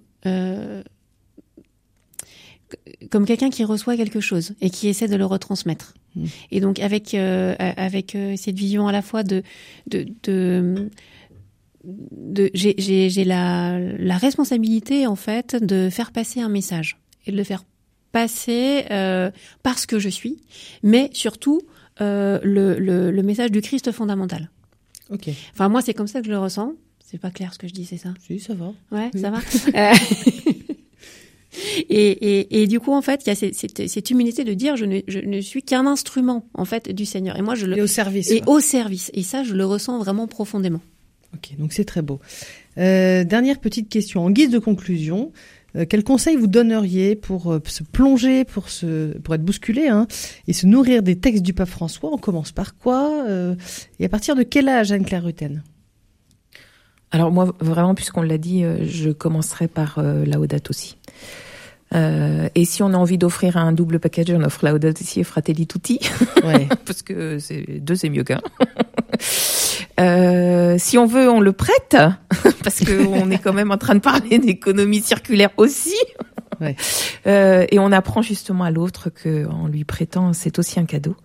[3.10, 5.94] comme quelqu'un qui reçoit quelque chose et qui essaie de le retransmettre.
[6.16, 6.26] Mmh.
[6.52, 9.44] Et donc avec euh, avec euh, cette vision à la fois de
[9.88, 10.90] de, de,
[11.84, 17.44] de j'ai la, la responsabilité en fait de faire passer un message et de le
[17.44, 17.64] faire
[18.12, 19.32] passer euh,
[19.64, 20.42] parce que je suis,
[20.84, 21.62] mais surtout
[22.02, 24.50] euh, le, le, le, message du Christ fondamental.
[25.10, 25.30] Ok.
[25.54, 26.74] Enfin moi c'est comme ça que je le ressens.
[27.06, 28.14] C'est pas clair ce que je dis, c'est ça?
[28.20, 28.74] Si, ça va.
[28.92, 29.40] Ouais, ça va.
[31.90, 34.54] Et, et, et, du coup, en fait, il y a cette, cette, cette humilité de
[34.54, 37.38] dire je ne, je ne suis qu'un instrument en fait du Seigneur.
[37.38, 38.32] Et moi, je le et au service.
[38.32, 39.12] Et au service.
[39.14, 40.82] Et ça, je le ressens vraiment profondément.
[41.34, 42.20] Ok, donc c'est très beau.
[42.78, 45.32] Euh, dernière petite question en guise de conclusion.
[45.76, 50.08] Euh, quel conseil vous donneriez pour euh, se plonger, pour se, pour être bousculé, hein,
[50.48, 52.10] et se nourrir des textes du pape François?
[52.14, 53.56] On commence par quoi euh,
[54.00, 55.64] Et à partir de quel âge, Anne-Claire Rutten?
[57.12, 60.97] Alors moi, vraiment, puisqu'on l'a dit, euh, je commencerai par euh, Laudato aussi.
[61.96, 65.24] Euh, et si on a envie d'offrir un double package, on offre Laudato Si et
[65.24, 66.00] Fratelli Tutti,
[66.44, 66.68] ouais.
[66.86, 68.42] parce que c'est deux c'est mieux qu'un.
[70.00, 71.98] Euh, si on veut, on le prête,
[72.64, 75.96] parce que on est quand même en train de parler d'économie circulaire aussi.
[76.62, 76.76] Ouais.
[77.26, 81.16] Euh, et on apprend justement à l'autre que en lui prêtant, c'est aussi un cadeau.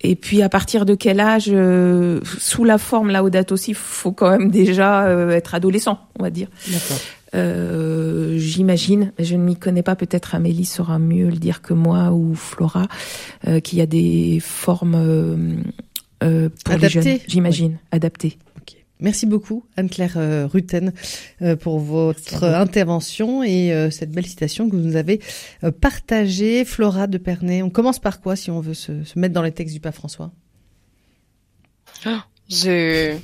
[0.00, 4.30] Et puis à partir de quel âge, euh, sous la forme Laudato aussi, faut quand
[4.30, 6.48] même déjà euh, être adolescent, on va dire.
[6.68, 6.98] D'accord.
[7.34, 12.12] Euh, J'imagine, je ne m'y connais pas, peut-être Amélie saura mieux le dire que moi
[12.12, 12.88] ou Flora,
[13.46, 15.56] euh, qu'il y a des formes euh,
[16.22, 17.00] euh pour Adaptées.
[17.00, 17.88] les jeunes, j'imagine, Oui.
[17.90, 18.38] adaptées.
[19.02, 20.92] Merci beaucoup, Anne-Claire euh, Rutten,
[21.42, 25.20] euh, pour votre intervention et euh, cette belle citation que vous nous avez
[25.64, 26.64] euh, partagée.
[26.64, 29.50] Flora de Pernay, on commence par quoi si on veut se, se mettre dans les
[29.50, 30.30] textes du pape François?
[32.48, 33.16] Je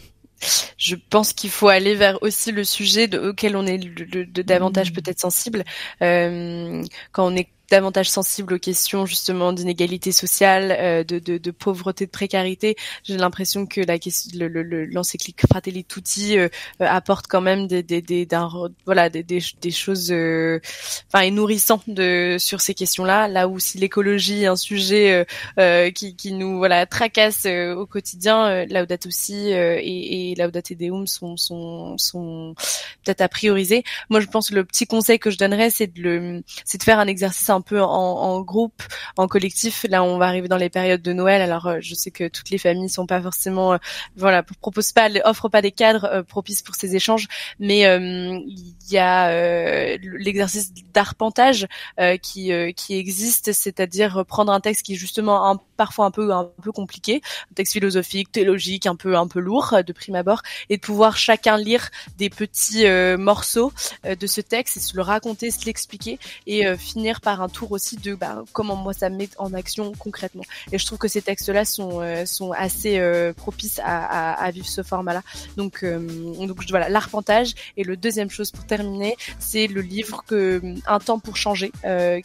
[0.76, 4.93] je pense qu'il faut aller vers aussi le sujet de, auquel on est de davantage
[4.93, 5.64] peut-être sensible.
[6.03, 6.82] Euh,
[7.12, 12.07] quand on est davantage sensible aux questions justement d'inégalité sociale, euh, de, de, de, pauvreté,
[12.07, 12.77] de précarité.
[13.05, 16.49] J'ai l'impression que la question, l'encyclique le, Fratelli Tutti euh,
[16.81, 18.27] apporte quand même des, des, des
[18.87, 20.61] voilà des, des, des choses, euh,
[21.12, 23.29] enfin, est nourrissant de sur ces questions-là.
[23.29, 25.27] Là où si l'écologie est un sujet
[25.59, 31.37] euh, qui, qui nous voilà tracasse au quotidien, Laudato aussi et, et Laudate Deum sont
[31.37, 32.55] sont, sont
[33.05, 33.85] peut-être à prioriser.
[34.11, 36.83] Moi, je pense que le petit conseil que je donnerais, c'est de le, c'est de
[36.83, 38.83] faire un exercice peu en, en, groupe,
[39.17, 39.87] en collectif.
[39.89, 41.43] Là, on va arriver dans les périodes de Noël.
[41.43, 43.79] Alors, euh, je sais que toutes les familles sont pas forcément, euh,
[44.17, 47.29] voilà, proposent pas, offrent pas des cadres euh, propices pour ces échanges,
[47.59, 51.67] mais euh, il y a euh, l'exercice d'arpentage
[52.23, 56.51] qui qui existe, c'est-à-dire prendre un texte qui est justement un, parfois un peu un
[56.63, 60.77] peu compliqué, un texte philosophique, théologique, un peu un peu lourd de prime abord, et
[60.77, 62.87] de pouvoir chacun lire des petits
[63.19, 63.73] morceaux
[64.05, 67.73] de ce texte et se le raconter, se l'expliquer et finir par un un tour
[67.73, 70.45] aussi de bah, comment moi ça me met en action concrètement.
[70.73, 73.01] Et je trouve que ces textes-là sont sont assez
[73.37, 75.23] propices à, vivre ce format-là.
[75.57, 77.55] Donc donc voilà l'arpentage.
[77.77, 81.73] Et le deuxième chose pour terminer, c'est le livre que Un temps pour changer,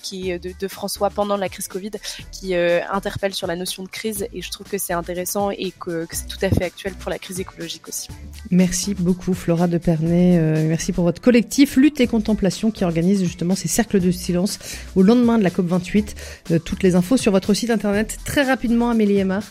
[0.01, 1.91] qui est de, François pendant la crise Covid,
[2.31, 4.27] qui interpelle sur la notion de crise.
[4.33, 7.19] Et je trouve que c'est intéressant et que, c'est tout à fait actuel pour la
[7.19, 8.09] crise écologique aussi.
[8.51, 10.65] Merci beaucoup Flora de Pernay.
[10.67, 14.59] merci pour votre collectif Lutte et Contemplation qui organise justement ces cercles de silence
[14.95, 16.15] au lendemain de la COP28.
[16.51, 18.17] Euh, toutes les infos sur votre site internet.
[18.25, 19.43] Très rapidement, Amélie Aymar.